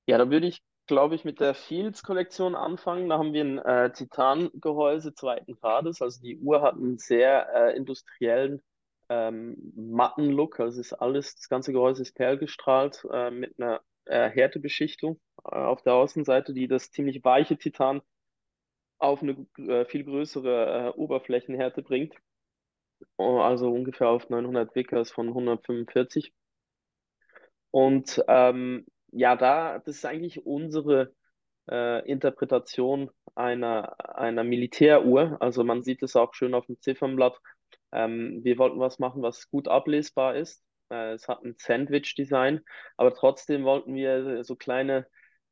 [0.07, 3.09] Ja, da würde ich glaube ich, mit der Fields-Kollektion anfangen.
[3.09, 6.03] Da haben wir ein äh, Titangehäuse zweiten Grades.
[6.03, 8.63] Also die Uhr hat einen sehr äh, industriellen,
[9.09, 10.61] ähm, matten Look.
[10.61, 15.83] Also ist alles, das ganze Gehäuse ist perlgestrahlt äh, mit einer äh, Härtebeschichtung äh, auf
[15.83, 18.03] der Außenseite, die das ziemlich weiche Titan
[18.99, 22.15] auf eine äh, viel größere Oberflächenhärte bringt.
[23.19, 26.33] Oh, also ungefähr auf 900 Vickers von 145.
[27.71, 28.87] Und ähm,
[29.17, 31.15] ja, da, das ist eigentlich unsere
[31.71, 35.39] äh, Interpretation einer, einer Militäruhr.
[35.41, 37.39] Also man sieht es auch schön auf dem Ziffernblatt.
[37.93, 40.63] Ähm, wir wollten was machen, was gut ablesbar ist.
[40.91, 42.61] Äh, es hat ein Sandwich-Design,
[42.99, 45.07] aber trotzdem wollten wir so kleine,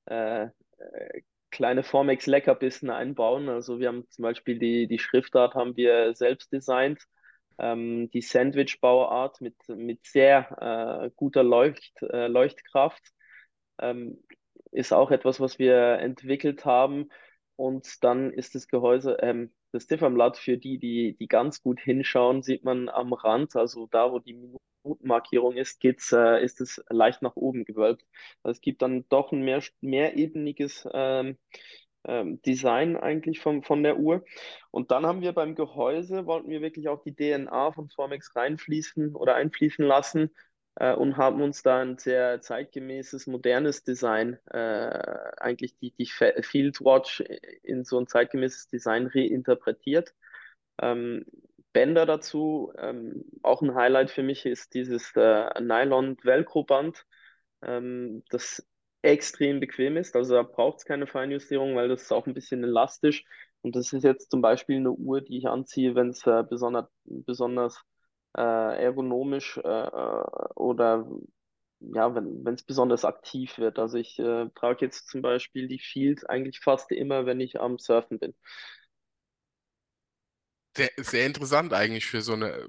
[0.07, 0.49] äh,
[1.51, 3.49] kleine Formex-Leckerbissen einbauen.
[3.49, 7.03] Also wir haben zum Beispiel die, die Schriftart haben wir selbst designt.
[7.59, 13.15] Ähm, die Sandwich-Bauart mit, mit sehr äh, guter Leucht, äh, Leuchtkraft
[13.79, 14.23] ähm,
[14.73, 17.09] ist auch etwas, was wir entwickelt haben.
[17.57, 22.43] Und dann ist das Gehäuse, ähm, das Zifferblatt für die, die, die ganz gut hinschauen,
[22.43, 24.35] sieht man am Rand, also da, wo die
[24.85, 28.05] Minutenmarkierung ist, geht's, äh, ist es leicht nach oben gewölbt.
[28.43, 31.39] Also es gibt dann doch ein mehr, mehrebeniges ähm,
[32.07, 34.25] ähm, Design eigentlich von, von der Uhr.
[34.71, 39.15] Und dann haben wir beim Gehäuse, wollten wir wirklich auch die DNA von Formex reinfließen
[39.15, 40.31] oder einfließen lassen
[40.77, 44.59] äh, und haben uns da ein sehr zeitgemäßes, modernes Design, äh,
[45.39, 47.21] eigentlich die, die Field Watch
[47.63, 50.15] in so ein zeitgemäßes Design reinterpretiert.
[50.81, 51.25] Ähm,
[51.75, 52.73] Bänder dazu.
[52.79, 57.05] Ähm, auch ein Highlight für mich ist dieses äh, Nylon-Velcro-Band,
[57.63, 58.67] ähm, das
[59.03, 60.17] extrem bequem ist.
[60.17, 63.25] Also da braucht es keine Feinjustierung, weil das ist auch ein bisschen elastisch.
[63.63, 66.87] Und das ist jetzt zum Beispiel eine Uhr, die ich anziehe, wenn es äh, besonders,
[67.05, 67.83] besonders
[68.37, 68.41] äh,
[68.85, 70.25] ergonomisch äh, äh
[70.57, 71.07] oder
[71.81, 73.79] ja, wenn es besonders aktiv wird.
[73.79, 77.79] Also ich äh, trage jetzt zum Beispiel die Field eigentlich fast immer, wenn ich am
[77.79, 78.35] Surfen bin.
[80.77, 82.69] Sehr, sehr interessant eigentlich für so eine,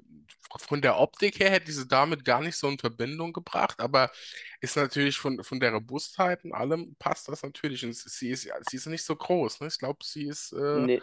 [0.60, 4.12] von der Optik her hätte ich sie damit gar nicht so in Verbindung gebracht, aber
[4.60, 7.84] ist natürlich von, von der Robustheit und allem passt das natürlich.
[7.84, 9.66] Und sie ist, sie ist nicht so groß, ne?
[9.68, 11.02] Ich glaube, sie ist äh, Nee,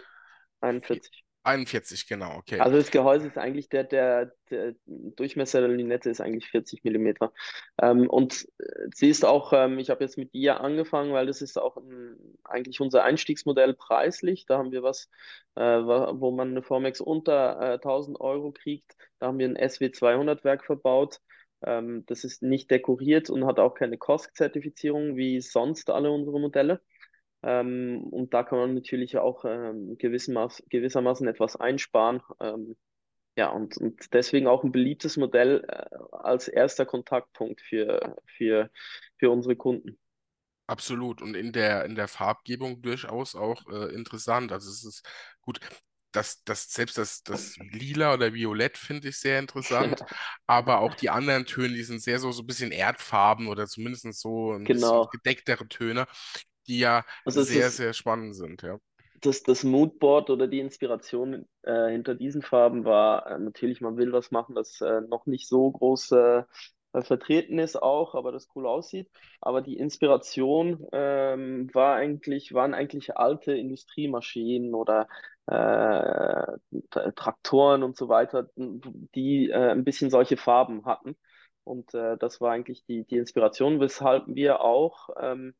[0.81, 1.22] vier- 41.
[1.43, 2.59] 41, genau, okay.
[2.59, 7.33] Also das Gehäuse ist eigentlich der, der, der Durchmesser der Lünette ist eigentlich 40 Millimeter.
[7.81, 11.41] Ähm, und äh, sie ist auch, ähm, ich habe jetzt mit ihr angefangen, weil das
[11.41, 12.15] ist auch ein,
[12.45, 14.45] eigentlich unser Einstiegsmodell preislich.
[14.45, 15.09] Da haben wir was,
[15.55, 18.95] äh, wo man eine Formex unter äh, 1000 Euro kriegt.
[19.19, 21.19] Da haben wir ein SW200 Werk verbaut.
[21.65, 26.81] Ähm, das ist nicht dekoriert und hat auch keine COSC-Zertifizierung wie sonst alle unsere Modelle.
[27.43, 32.21] Ähm, und da kann man natürlich auch ähm, gewissermaßen, gewissermaßen etwas einsparen.
[32.41, 32.75] Ähm,
[33.37, 38.71] ja, und, und deswegen auch ein beliebtes Modell äh, als erster Kontaktpunkt für, für,
[39.19, 39.99] für unsere Kunden.
[40.67, 41.21] Absolut.
[41.21, 44.51] Und in der, in der Farbgebung durchaus auch äh, interessant.
[44.51, 45.05] Also es ist
[45.41, 45.59] gut,
[46.13, 50.03] das, das, selbst das, das Lila oder Violett finde ich sehr interessant,
[50.47, 54.05] aber auch die anderen Töne, die sind sehr so, so ein bisschen Erdfarben oder zumindest
[54.21, 55.11] so ein bisschen Genau.
[55.11, 56.07] gedecktere Töne,
[56.67, 58.79] die ja Also sehr, ist sehr spannend sind, ja.
[59.21, 64.11] das, das Moodboard oder die Inspiration äh, hinter diesen Farben war äh, natürlich, man will
[64.11, 66.43] was machen, das äh, noch nicht so groß äh,
[66.93, 69.09] äh, vertreten ist auch, aber das cool aussieht.
[69.41, 75.07] Aber die Inspiration ähm, war eigentlich, waren eigentlich alte Industriemaschinen oder
[75.47, 81.15] äh, Tra- Traktoren und so weiter, die äh, ein bisschen solche Farben hatten.
[81.63, 85.55] Und äh, das war eigentlich die, die Inspiration, weshalb wir auch ähm,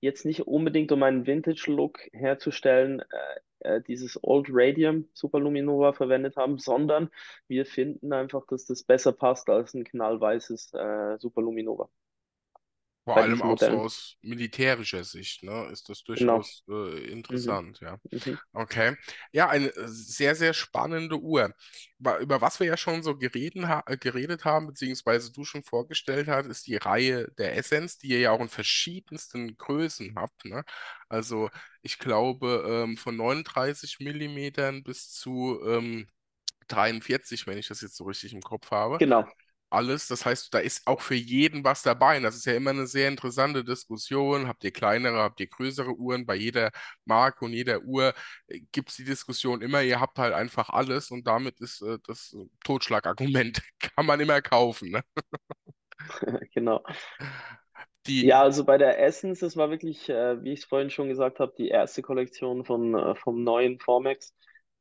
[0.00, 6.58] jetzt nicht unbedingt, um einen Vintage-Look herzustellen, äh, äh, dieses Old Radium Superluminova verwendet haben,
[6.58, 7.10] sondern
[7.48, 11.88] wir finden einfach, dass das besser passt als ein knallweißes äh, Superluminova
[13.06, 16.38] Vor allem auch so aus militärischer Sicht, ne, ist das Genau.
[16.38, 17.56] durchaus äh, Mhm.
[17.56, 17.98] interessant, ja.
[18.12, 18.38] Mhm.
[18.52, 18.96] Okay.
[19.32, 21.54] Ja, eine äh, sehr, sehr spannende Uhr.
[22.00, 25.62] Über, über was wir ja schon so gereden, ha äh, geredet haben, beziehungsweise du schon
[25.62, 30.44] vorgestellt hast, ist die Reihe der Essence, die ihr ja auch in verschiedensten Größen habt,
[30.44, 30.64] ne?
[31.08, 31.50] Also
[31.82, 36.08] ich glaube ähm, von 39 Millimetern bis zu ähm,
[36.68, 39.26] 43, wenn ich das jetzt so richtig im Kopf habe Genau.
[39.70, 40.06] Alles.
[40.08, 42.16] Das heißt, da ist auch für jeden was dabei.
[42.18, 44.48] Und das ist ja immer eine sehr interessante Diskussion.
[44.48, 46.26] Habt ihr kleinere, habt ihr größere Uhren?
[46.26, 46.70] Bei jeder
[47.04, 48.14] Marke und jeder Uhr
[48.72, 52.34] gibt es die Diskussion immer, ihr habt halt einfach alles und damit ist äh, das
[52.34, 53.62] äh, Totschlagargument.
[53.80, 55.02] Kann man immer kaufen, ne?
[56.54, 56.82] Genau.
[58.20, 61.08] Ja, Die, also bei der Essence, das war wirklich, äh, wie ich es vorhin schon
[61.08, 64.34] gesagt habe, die erste Kollektion von, äh, vom neuen Formex.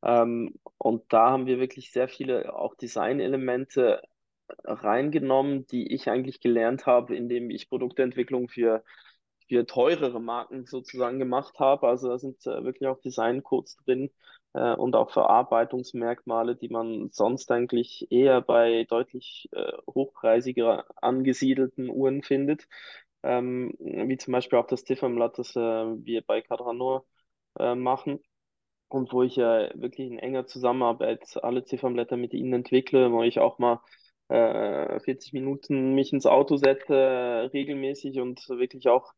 [0.03, 4.01] Ähm, und da haben wir wirklich sehr viele auch Designelemente
[4.63, 8.83] reingenommen, die ich eigentlich gelernt habe, indem ich Produktentwicklung für,
[9.47, 11.87] für teurere Marken sozusagen gemacht habe.
[11.87, 14.11] Also da sind äh, wirklich auch Designcodes drin
[14.53, 22.23] äh, und auch Verarbeitungsmerkmale, die man sonst eigentlich eher bei deutlich äh, hochpreisiger angesiedelten Uhren
[22.23, 22.67] findet.
[23.23, 27.05] Ähm, wie zum Beispiel auch das Zifferblatt, das äh, wir bei Cadranor
[27.59, 28.19] äh, machen
[28.89, 33.39] und wo ich ja wirklich in enger Zusammenarbeit alle Ziffernblätter mit ihnen entwickle, wo ich
[33.39, 33.81] auch mal
[34.29, 39.13] äh, 40 Minuten mich ins Auto setze, äh, regelmäßig und wirklich auch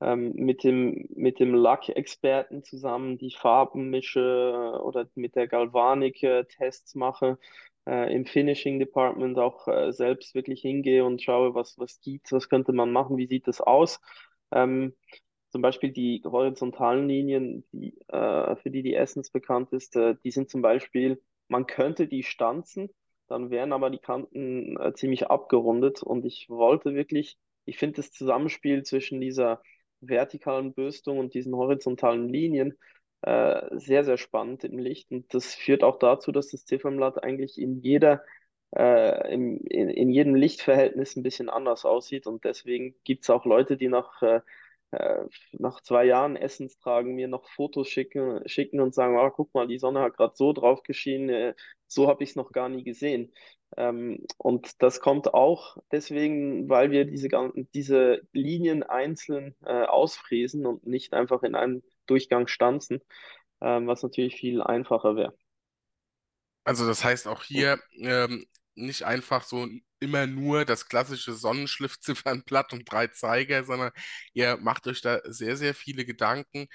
[0.00, 6.44] ähm, mit dem, mit dem Lackexperten zusammen die Farben mische oder mit der Galvanik äh,
[6.44, 7.38] Tests mache,
[7.86, 12.48] äh, im Finishing Department auch äh, selbst wirklich hingehe und schaue, was, was gibt's, was
[12.48, 14.00] könnte man machen, wie sieht das aus.
[14.52, 14.94] Ähm,
[15.50, 20.30] zum Beispiel die horizontalen Linien, die, äh, für die die Essence bekannt ist, äh, die
[20.30, 22.90] sind zum Beispiel, man könnte die stanzen,
[23.28, 26.02] dann wären aber die Kanten äh, ziemlich abgerundet.
[26.02, 29.62] Und ich wollte wirklich, ich finde das Zusammenspiel zwischen dieser
[30.00, 32.78] vertikalen Bürstung und diesen horizontalen Linien
[33.22, 35.10] äh, sehr, sehr spannend im Licht.
[35.10, 38.22] Und das führt auch dazu, dass das Ziffernblatt eigentlich in jeder
[38.76, 42.26] äh, im, in, in jedem Lichtverhältnis ein bisschen anders aussieht.
[42.26, 44.22] Und deswegen gibt es auch Leute, die nach
[44.96, 49.52] äh, nach zwei Jahren Essens tragen, mir noch Fotos schicken, schicken und sagen, ah, guck
[49.54, 51.54] mal, die Sonne hat gerade so drauf geschienen, äh,
[51.86, 53.32] so habe ich es noch gar nie gesehen.
[53.76, 57.28] Ähm, und das kommt auch deswegen, weil wir diese,
[57.74, 63.00] diese Linien einzeln äh, ausfräsen und nicht einfach in einem Durchgang stanzen,
[63.60, 65.36] ähm, was natürlich viel einfacher wäre.
[66.64, 69.66] Also das heißt auch hier ähm, nicht einfach so
[70.00, 73.92] immer nur das klassische Sonnenschliffziffernblatt und drei Zeiger, sondern
[74.34, 76.66] ihr macht euch da sehr, sehr viele Gedanken,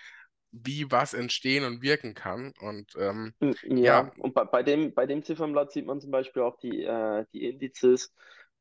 [0.51, 2.53] wie was entstehen und wirken kann.
[2.61, 3.53] Und ähm, Mm,
[3.83, 6.83] ja, Ja, und bei, bei dem, bei dem Ziffernblatt sieht man zum Beispiel auch die,
[6.83, 8.13] äh, die Indizes,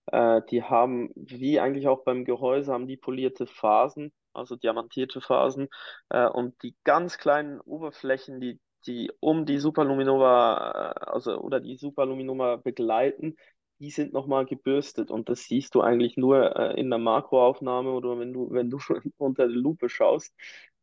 [0.07, 5.69] äh, die haben, wie eigentlich auch beim Gehäuse, haben die polierte Phasen, also diamantierte Phasen,
[6.11, 11.77] äh, und die ganz kleinen Oberflächen, die, die um die Superluminova, äh, also oder die
[11.77, 13.37] Superluminova begleiten,
[13.81, 18.19] die sind nochmal gebürstet und das siehst du eigentlich nur äh, in der Makroaufnahme oder
[18.19, 18.79] wenn du, wenn du
[19.19, 20.35] unter die Lupe schaust.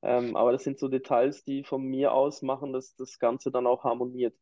[0.01, 3.67] Ähm, aber das sind so Details, die von mir aus machen, dass das Ganze dann
[3.67, 4.35] auch harmoniert.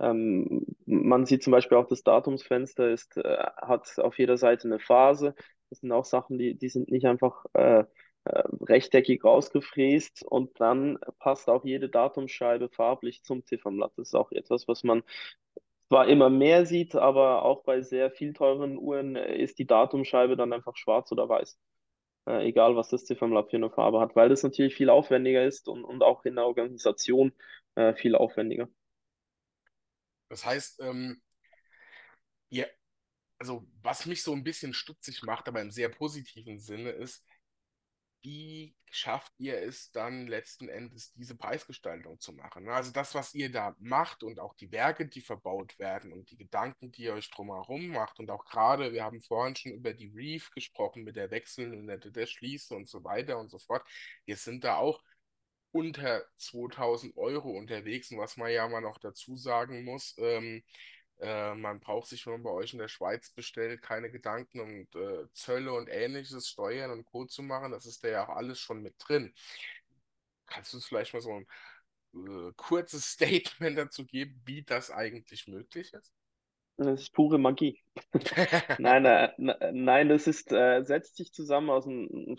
[0.00, 4.78] Ähm, man sieht zum Beispiel auch, das Datumsfenster ist, äh, hat auf jeder Seite eine
[4.80, 5.34] Phase.
[5.70, 7.84] Das sind auch Sachen, die, die sind nicht einfach äh,
[8.24, 13.92] äh, rechteckig rausgefräst und dann passt auch jede Datumsscheibe farblich zum Ziffernblatt.
[13.96, 15.02] Das ist auch etwas, was man
[15.92, 20.36] zwar immer mehr sieht, aber auch bei sehr viel teuren Uhren äh, ist die Datumscheibe
[20.36, 21.58] dann einfach schwarz oder weiß
[22.26, 25.68] äh, egal was das Ziffernblatt für eine Farbe hat, weil das natürlich viel aufwendiger ist
[25.68, 27.34] und, und auch in der Organisation
[27.74, 28.70] äh, viel aufwendiger.
[30.30, 31.20] das heißt, ähm,
[32.48, 32.70] ihr,
[33.38, 37.22] also was mich so ein bisschen stutzig macht, aber im sehr positiven Sinne ist,
[38.22, 42.68] wie schafft ihr es dann letzten Endes, diese Preisgestaltung zu machen?
[42.68, 46.36] Also das, was ihr da macht und auch die Werke, die verbaut werden und die
[46.36, 50.12] Gedanken, die ihr euch drumherum macht und auch gerade, wir haben vorhin schon über die
[50.14, 53.86] Reef gesprochen mit der wechselnden, der, Schließe und so weiter und so fort.
[54.24, 55.02] Wir sind da auch
[55.72, 60.62] unter 2000 Euro unterwegs und was man ja mal noch dazu sagen muss, ähm,
[61.20, 65.00] äh, man braucht sich, wenn man bei euch in der Schweiz bestellt, keine Gedanken um
[65.00, 67.24] äh, Zölle und ähnliches, Steuern und Co.
[67.26, 67.72] zu machen.
[67.72, 69.32] Das ist da ja auch alles schon mit drin.
[70.46, 71.46] Kannst du uns vielleicht mal so ein
[72.14, 76.12] äh, kurzes Statement dazu geben, wie das eigentlich möglich ist?
[76.78, 77.80] Das ist pure Magie.
[78.78, 79.30] Nein, äh,
[79.72, 81.86] nein, das ist, äh, setzt sich zusammen aus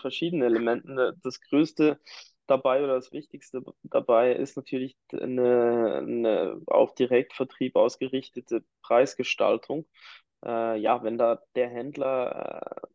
[0.01, 0.97] verschiedenen Elementen.
[1.21, 1.99] Das Größte
[2.47, 9.85] dabei oder das Wichtigste dabei ist natürlich eine, eine auf Direktvertrieb ausgerichtete Preisgestaltung.
[10.45, 12.87] Äh, ja, wenn da der Händler äh,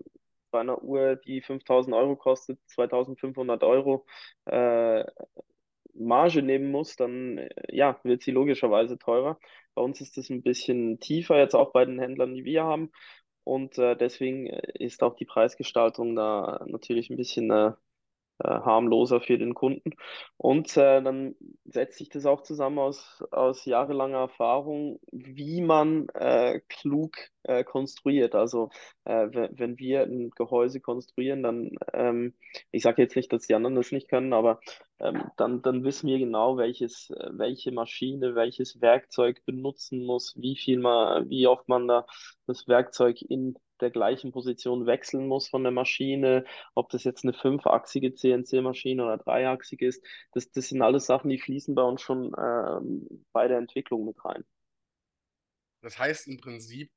[0.51, 4.07] bei einer Uhr, die 5000 Euro kostet, 2500 Euro
[4.47, 5.05] äh,
[5.95, 9.39] Marge nehmen muss, dann äh, ja, wird sie logischerweise teurer.
[9.75, 12.91] Bei uns ist es ein bisschen tiefer, jetzt auch bei den Händlern, die wir haben.
[13.45, 17.51] Und äh, deswegen äh, ist auch die Preisgestaltung da natürlich ein bisschen
[18.45, 19.93] harmloser für den Kunden.
[20.37, 21.35] Und äh, dann
[21.65, 28.35] setzt sich das auch zusammen aus, aus jahrelanger Erfahrung, wie man äh, klug äh, konstruiert.
[28.35, 28.71] Also
[29.05, 32.35] äh, wenn, wenn wir ein Gehäuse konstruieren, dann, ähm,
[32.71, 34.61] ich sage jetzt nicht, dass die anderen das nicht können, aber
[35.01, 40.57] ähm, dann, dann wissen wir genau, welches, äh, welche Maschine, welches Werkzeug benutzen muss, wie
[40.57, 42.07] viel man, wie oft man da
[42.47, 47.33] das Werkzeug in der gleichen Position wechseln muss von der Maschine, ob das jetzt eine
[47.33, 52.35] fünfachsige CNC-Maschine oder dreiachsige ist, das, das sind alles Sachen, die fließen bei uns schon
[52.39, 54.45] ähm, bei der Entwicklung mit rein.
[55.81, 56.91] Das heißt im Prinzip,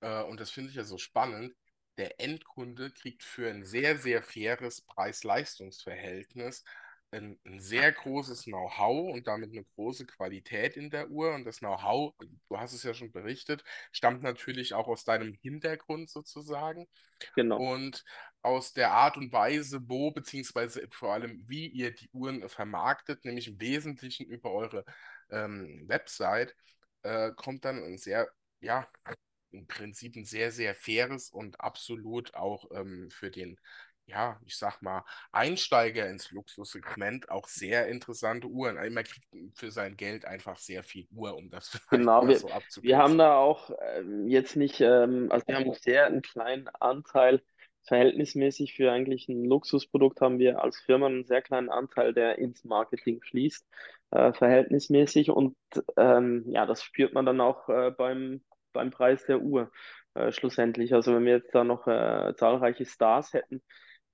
[0.00, 1.54] äh, und das finde ich ja so spannend,
[1.96, 6.64] der Endkunde kriegt für ein sehr, sehr faires Preis-Leistungs-Verhältnis
[7.14, 11.34] ein, ein sehr großes Know-how und damit eine große Qualität in der Uhr.
[11.34, 16.10] Und das Know-how, du hast es ja schon berichtet, stammt natürlich auch aus deinem Hintergrund
[16.10, 16.86] sozusagen
[17.36, 17.58] Genau.
[17.58, 18.04] und
[18.42, 23.48] aus der Art und Weise, wo, beziehungsweise vor allem, wie ihr die Uhren vermarktet, nämlich
[23.48, 24.84] im Wesentlichen über eure
[25.30, 26.54] ähm, Website,
[27.02, 28.28] äh, kommt dann ein sehr,
[28.60, 28.88] ja,
[29.52, 33.58] im Prinzip ein sehr, sehr faires und absolut auch ähm, für den,
[34.06, 38.76] ja, ich sag mal, Einsteiger ins Luxussegment auch sehr interessante Uhren.
[38.76, 42.82] Also man kriegt für sein Geld einfach sehr viel Uhr, um das Genau, wir, so
[42.82, 47.40] wir haben da auch ähm, jetzt nicht, ähm, also wir haben sehr einen kleinen Anteil,
[47.84, 52.64] verhältnismäßig für eigentlich ein Luxusprodukt haben wir als Firma einen sehr kleinen Anteil, der ins
[52.64, 53.66] Marketing fließt,
[54.10, 55.30] äh, verhältnismäßig.
[55.30, 55.56] Und
[55.96, 58.42] ähm, ja, das spürt man dann auch äh, beim,
[58.72, 59.70] beim Preis der Uhr
[60.14, 60.94] äh, schlussendlich.
[60.94, 63.62] Also wenn wir jetzt da noch äh, zahlreiche Stars hätten,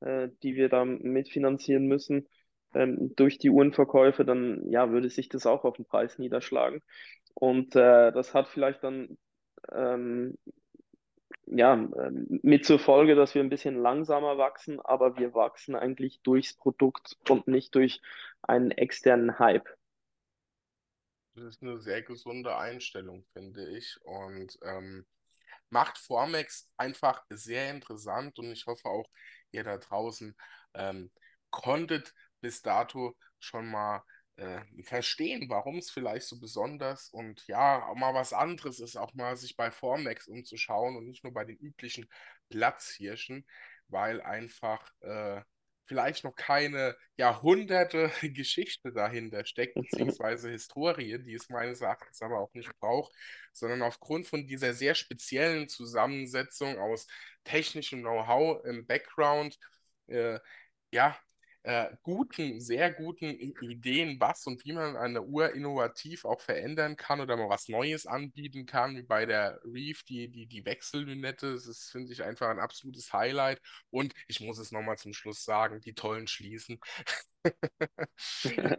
[0.01, 2.29] äh, die wir da mitfinanzieren müssen,
[2.75, 6.83] ähm, durch die Uhrenverkäufe, dann ja, würde sich das auch auf den Preis niederschlagen.
[7.35, 9.19] Und äh, das hat vielleicht dann
[9.73, 10.37] ähm,
[11.47, 16.21] ja, ähm, mit zur Folge, dass wir ein bisschen langsamer wachsen, aber wir wachsen eigentlich
[16.23, 18.01] durchs Produkt und nicht durch
[18.43, 19.69] einen externen Hype.
[21.35, 23.99] Das ist eine sehr gesunde Einstellung, finde ich.
[24.05, 25.07] Und ähm,
[25.71, 29.09] macht Formex einfach sehr interessant und ich hoffe auch,
[29.53, 30.37] ihr da draußen
[30.75, 31.11] ähm,
[31.51, 34.03] konntet bis dato schon mal
[34.37, 39.13] äh, verstehen, warum es vielleicht so besonders und ja, auch mal was anderes ist, auch
[39.15, 42.09] mal sich bei Formex umzuschauen und nicht nur bei den üblichen
[42.49, 43.47] Platzhirschen,
[43.89, 45.43] weil einfach äh,
[45.87, 52.53] vielleicht noch keine Jahrhunderte Geschichte dahinter steckt, beziehungsweise Historie, die es meines Erachtens aber auch
[52.55, 53.13] nicht braucht,
[53.53, 57.07] sondern aufgrund von dieser sehr speziellen Zusammensetzung aus
[57.45, 59.59] technischem Know-how im Background,
[60.09, 60.39] äh,
[60.93, 61.17] ja,
[61.63, 67.21] äh, guten, sehr guten Ideen, was und wie man eine Uhr innovativ auch verändern kann
[67.21, 71.53] oder mal was Neues anbieten kann, wie bei der Reef, die, die, die Wechsellünette.
[71.55, 73.61] Das ist, finde ich, einfach ein absolutes Highlight.
[73.91, 76.79] Und ich muss es nochmal zum Schluss sagen, die tollen Schließen.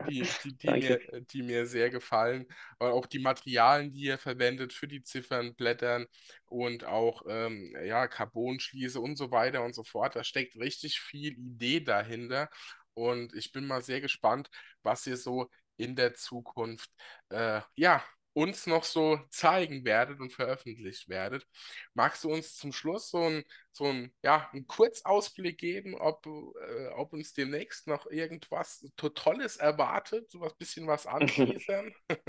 [0.08, 1.00] die, die, die, mir,
[1.32, 2.46] die mir sehr gefallen.
[2.80, 6.06] Aber auch die Materialien, die ihr verwendet für die Ziffern, Blättern
[6.46, 10.16] und auch ähm, ja, Carbonschließe und so weiter und so fort.
[10.16, 12.50] Da steckt richtig viel Idee dahinter.
[12.94, 14.50] Und ich bin mal sehr gespannt,
[14.84, 16.92] was ihr so in der Zukunft
[17.30, 18.04] äh, ja,
[18.34, 21.46] uns noch so zeigen werdet und veröffentlicht werdet.
[21.94, 27.14] Magst du uns zum Schluss so ein, so ja, einen Kurzausblick geben, ob, äh, ob
[27.14, 31.94] uns demnächst noch irgendwas Tolles erwartet, so ein bisschen was anteasern?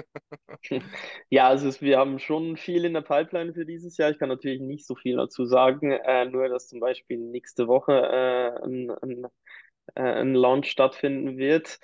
[1.31, 4.11] Ja, also es, wir haben schon viel in der Pipeline für dieses Jahr.
[4.11, 7.93] Ich kann natürlich nicht so viel dazu sagen, äh, nur dass zum Beispiel nächste Woche
[7.93, 9.27] äh, ein, ein,
[9.95, 11.79] äh, ein Launch stattfinden wird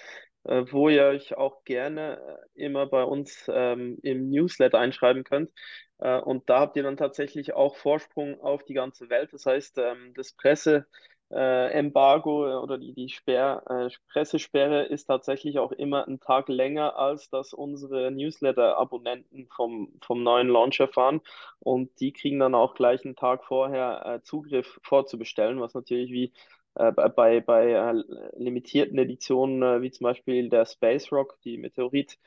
[0.71, 2.19] wo ihr euch auch gerne
[2.57, 5.51] äh, immer bei uns ähm, im Newsletter einschreiben könnt.
[5.99, 9.33] Äh, und da habt ihr dann tatsächlich auch Vorsprung auf die ganze Welt.
[9.33, 16.07] Das heißt, ähm, das Presseembargo oder die, die Sperr, äh, Pressesperre ist tatsächlich auch immer
[16.07, 21.21] einen Tag länger, als dass unsere Newsletter-Abonnenten vom, vom neuen Launch erfahren.
[21.61, 26.33] Und die kriegen dann auch gleich einen Tag vorher äh, Zugriff vorzubestellen, was natürlich wie
[26.79, 28.03] äh, bei, bei äh,
[28.37, 32.19] limitierten Editionen, äh, wie zum Beispiel der Space Rock, die Meteorit,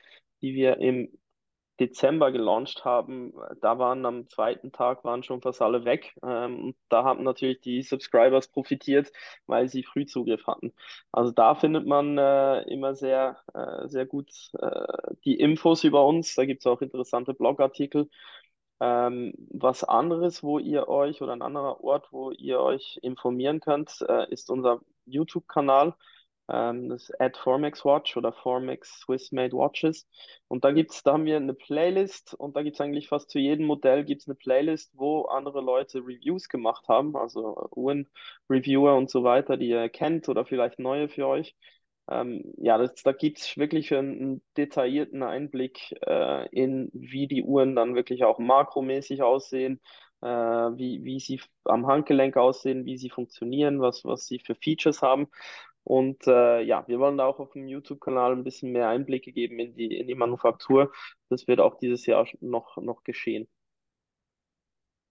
[0.41, 1.09] die wir im
[1.79, 6.13] Dezember gelauncht haben, da waren am zweiten Tag waren schon fast alle weg.
[6.23, 9.11] Ähm, da haben natürlich die Subscribers profitiert,
[9.47, 10.73] weil sie Frühzugriff hatten.
[11.11, 14.29] Also da findet man äh, immer sehr, äh, sehr gut
[14.59, 16.35] äh, die Infos über uns.
[16.35, 18.09] Da gibt es auch interessante Blogartikel.
[18.81, 24.03] Ähm, was anderes, wo ihr euch oder ein anderer Ort, wo ihr euch informieren könnt,
[24.09, 25.93] äh, ist unser YouTube-Kanal.
[26.49, 30.07] Ähm, das ist at Formex Watch oder Formex Swiss Made Watches.
[30.47, 33.37] Und da gibt's, da haben wir eine Playlist und da gibt es eigentlich fast zu
[33.37, 39.23] jedem Modell gibt's eine Playlist, wo andere Leute Reviews gemacht haben, also Uhren-Reviewer und so
[39.23, 41.55] weiter, die ihr kennt oder vielleicht neue für euch.
[42.09, 47.75] Ähm, ja, das, da gibt es wirklich einen, detaillierten Einblick äh, in, wie die Uhren
[47.75, 49.79] dann wirklich auch makromäßig aussehen,
[50.21, 55.01] äh, wie, wie sie am Handgelenk aussehen, wie sie funktionieren, was, was sie für Features
[55.01, 55.27] haben.
[55.83, 59.59] Und äh, ja, wir wollen da auch auf dem YouTube-Kanal ein bisschen mehr Einblicke geben
[59.59, 60.91] in die, in die Manufaktur.
[61.29, 63.47] Das wird auch dieses Jahr noch, noch geschehen.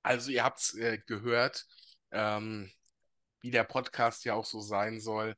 [0.03, 1.67] Also ihr habt es äh, gehört,
[2.13, 2.71] ähm,
[3.41, 5.35] wie der Podcast ja auch so sein soll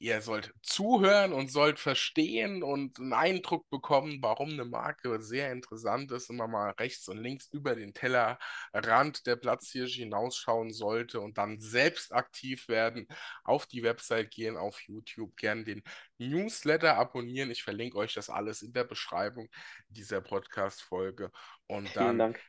[0.00, 6.10] ihr sollt zuhören und sollt verstehen und einen Eindruck bekommen, warum eine Marke sehr interessant
[6.10, 11.36] ist und man mal rechts und links über den Tellerrand der Platzhirsch hinausschauen sollte und
[11.36, 13.06] dann selbst aktiv werden,
[13.44, 15.82] auf die Website gehen, auf YouTube, gern den
[16.16, 17.50] Newsletter abonnieren.
[17.50, 19.50] Ich verlinke euch das alles in der Beschreibung
[19.90, 21.30] dieser Podcast-Folge.
[21.66, 22.40] Und Vielen dann Dank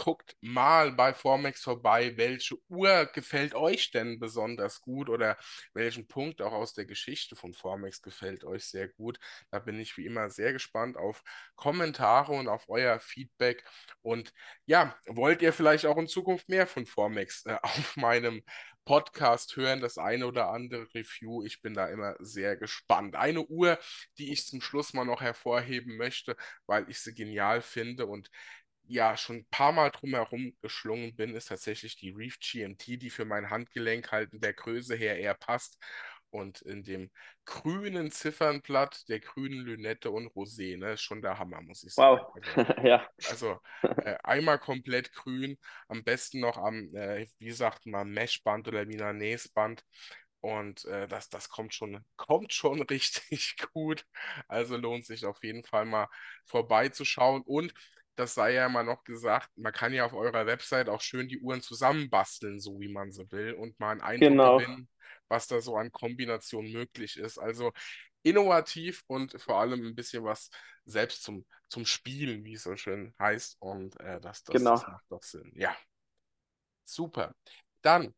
[0.00, 5.36] guckt mal bei Formex vorbei, welche Uhr gefällt euch denn besonders gut oder
[5.74, 9.18] welchen Punkt auch aus der Geschichte von Formex gefällt euch sehr gut.
[9.50, 11.22] Da bin ich wie immer sehr gespannt auf
[11.54, 13.62] Kommentare und auf euer Feedback.
[14.00, 14.32] Und
[14.64, 18.42] ja, wollt ihr vielleicht auch in Zukunft mehr von Formex äh, auf meinem
[18.86, 21.44] Podcast hören, das eine oder andere Review.
[21.44, 23.14] Ich bin da immer sehr gespannt.
[23.14, 23.78] Eine Uhr,
[24.18, 26.36] die ich zum Schluss mal noch hervorheben möchte,
[26.66, 28.30] weil ich sie genial finde und
[28.90, 33.24] ja schon ein paar Mal drumherum geschlungen bin, ist tatsächlich die Reef GMT, die für
[33.24, 35.78] mein Handgelenk halt in der Größe her eher passt.
[36.32, 37.10] Und in dem
[37.44, 42.20] grünen Ziffernblatt, der grünen Lünette und Rosé, ne, ist schon der Hammer, muss ich sagen.
[42.20, 43.08] Wow, also, ja.
[43.28, 48.86] Also äh, einmal komplett grün, am besten noch am, äh, wie sagt man, Meshband oder
[48.86, 49.84] Milanese-Band.
[50.40, 54.04] Und äh, das, das kommt schon, kommt schon richtig gut.
[54.46, 56.08] Also lohnt sich auf jeden Fall mal
[56.46, 57.42] vorbeizuschauen.
[57.42, 57.74] Und
[58.20, 61.40] das sei ja mal noch gesagt, man kann ja auf eurer Website auch schön die
[61.40, 64.58] Uhren zusammenbasteln, so wie man sie will, und mal einen Eindruck genau.
[64.58, 64.88] gewinnen,
[65.28, 67.38] was da so an Kombination möglich ist.
[67.38, 67.72] Also
[68.22, 70.50] innovativ und vor allem ein bisschen was
[70.84, 73.56] selbst zum, zum Spielen, wie es so schön heißt.
[73.60, 74.72] Und äh, das, das, genau.
[74.72, 75.50] das macht doch Sinn.
[75.54, 75.74] Ja.
[76.84, 77.34] Super.
[77.80, 78.14] Dann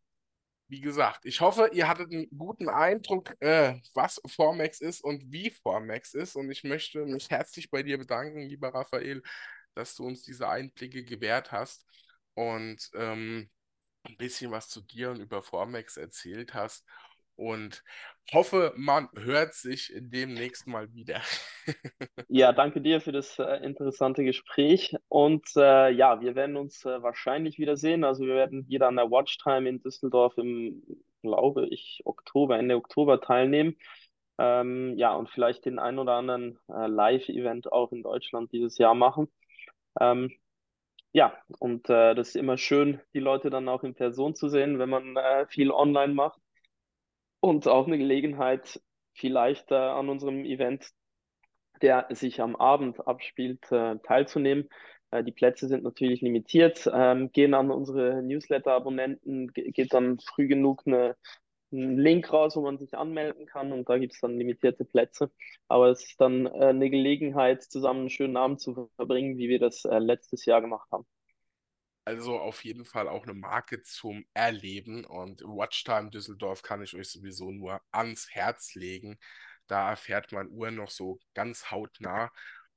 [0.73, 5.51] wie gesagt, ich hoffe, ihr hattet einen guten Eindruck, äh, was Formex ist und wie
[5.51, 6.35] Formex ist.
[6.35, 9.23] Und ich möchte mich herzlich bei dir bedanken, lieber Raphael,
[9.75, 11.87] dass du uns diese Einblicke gewährt hast
[12.35, 13.51] und ähm,
[14.05, 16.87] ein bisschen was zu dir und über Formex erzählt hast.
[17.35, 17.83] Und
[18.33, 21.23] hoffe, man hört sich demnächst mal wieder.
[22.29, 24.95] ja, danke dir für das äh, interessante Gespräch.
[25.09, 28.05] Und äh, ja, wir werden uns äh, wahrscheinlich wiedersehen.
[28.05, 30.83] Also wir werden wieder an der Watchtime in Düsseldorf im,
[31.23, 33.77] glaube ich, Oktober, Ende Oktober teilnehmen.
[34.39, 38.95] Ähm, ja, und vielleicht den ein oder anderen äh, Live-Event auch in Deutschland dieses Jahr
[38.95, 39.29] machen.
[40.01, 40.31] Ähm,
[41.13, 44.79] ja, und äh, das ist immer schön, die Leute dann auch in Person zu sehen,
[44.79, 46.41] wenn man äh, viel online macht.
[47.41, 48.81] Und auch eine Gelegenheit,
[49.15, 50.91] vielleicht äh, an unserem Event,
[51.83, 54.69] der sich am Abend abspielt, äh, teilzunehmen.
[55.11, 56.89] Äh, die Plätze sind natürlich limitiert.
[56.93, 61.17] Ähm, gehen an unsere Newsletter-Abonnenten, geht dann früh genug eine,
[61.73, 65.31] einen Link raus, wo man sich anmelden kann und da gibt es dann limitierte Plätze.
[65.69, 69.59] Aber es ist dann äh, eine Gelegenheit, zusammen einen schönen Abend zu verbringen, wie wir
[69.59, 71.07] das äh, letztes Jahr gemacht haben.
[72.05, 77.09] Also auf jeden Fall auch eine Marke zum Erleben und Watchtime Düsseldorf kann ich euch
[77.09, 79.19] sowieso nur ans Herz legen.
[79.69, 82.33] Da erfährt man Uhren noch so ganz hautnah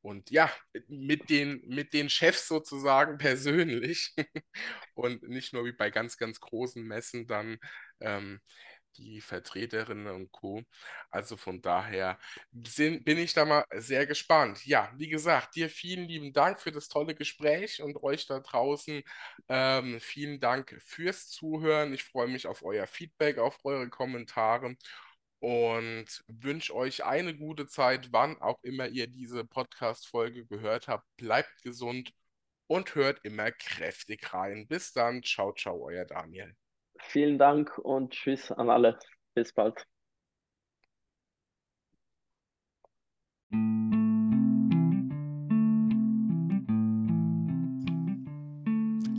[0.06, 0.52] und ja,
[0.88, 4.14] mit den, mit den Chefs sozusagen persönlich
[4.94, 7.58] und nicht nur wie bei ganz, ganz großen Messen dann
[8.02, 8.40] ähm,
[8.98, 10.64] die Vertreterinnen und Co.
[11.10, 12.18] Also von daher
[12.66, 14.66] sind, bin ich da mal sehr gespannt.
[14.66, 19.04] Ja, wie gesagt, dir vielen lieben Dank für das tolle Gespräch und euch da draußen
[19.50, 21.94] ähm, vielen Dank fürs Zuhören.
[21.94, 24.76] Ich freue mich auf euer Feedback, auf eure Kommentare
[25.40, 31.06] und wünsche euch eine gute Zeit, wann auch immer ihr diese Podcast-Folge gehört habt.
[31.18, 32.14] Bleibt gesund
[32.68, 34.68] und hört immer kräftig rein.
[34.68, 35.24] Bis dann.
[35.24, 36.56] Ciao, ciao, euer Daniel.
[37.08, 39.00] Vielen Dank und tschüss an alle.
[39.34, 39.86] Bis bald.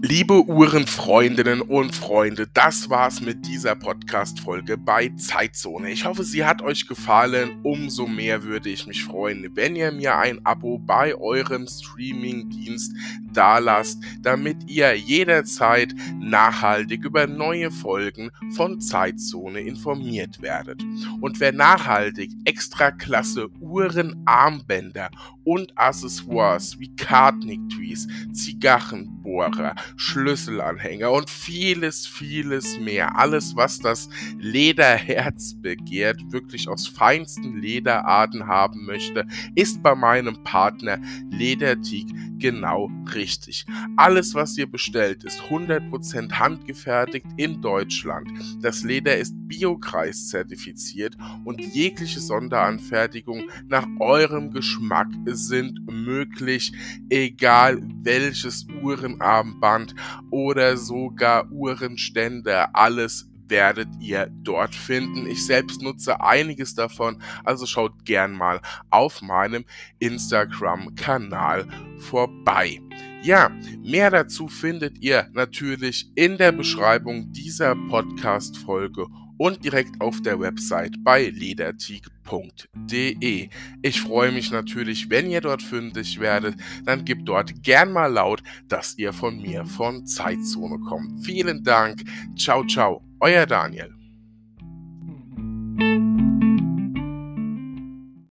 [0.09, 5.91] Liebe Uhrenfreundinnen und Freunde, das war's mit dieser Podcast-Folge bei Zeitzone.
[5.91, 7.59] Ich hoffe, sie hat euch gefallen.
[7.64, 12.95] Umso mehr würde ich mich freuen, wenn ihr mir ein Abo bei eurem Streaming-Dienst
[13.37, 20.82] dalasst, damit ihr jederzeit nachhaltig über neue Folgen von Zeitzone informiert werdet.
[21.20, 25.11] Und wer nachhaltig extra klasse Uhren, Armbänder
[25.45, 33.16] und Accessoires wie Kartnick-Twees, Zigarrenbohrer, Schlüsselanhänger und vieles, vieles mehr.
[33.16, 34.09] Alles, was das
[34.39, 40.99] Lederherz begehrt, wirklich aus feinsten Lederarten haben möchte, ist bei meinem Partner
[41.30, 42.09] Lederteak
[42.39, 43.26] genau richtig.
[43.97, 48.31] Alles, was ihr bestellt, ist 100% handgefertigt in Deutschland.
[48.62, 56.72] Das Leder ist Biokreis zertifiziert und jegliche Sonderanfertigung nach eurem Geschmack sind möglich,
[57.11, 59.95] egal welches Uhrenarmband
[60.31, 65.27] oder sogar Uhrenständer, alles werdet ihr dort finden.
[65.27, 68.61] Ich selbst nutze einiges davon, also schaut gern mal
[68.91, 69.64] auf meinem
[69.99, 71.66] Instagram-Kanal
[71.99, 72.81] vorbei.
[73.27, 73.51] Ja,
[73.83, 81.03] mehr dazu findet ihr natürlich in der Beschreibung dieser Podcast-Folge und direkt auf der Website
[81.03, 83.49] bei lederteak.de.
[83.83, 86.55] Ich freue mich natürlich, wenn ihr dort fündig werdet,
[86.85, 91.27] dann gebt dort gern mal laut, dass ihr von mir von Zeitzone kommt.
[91.27, 92.05] Vielen Dank.
[92.39, 93.03] Ciao, ciao.
[93.18, 93.96] Euer Daniel.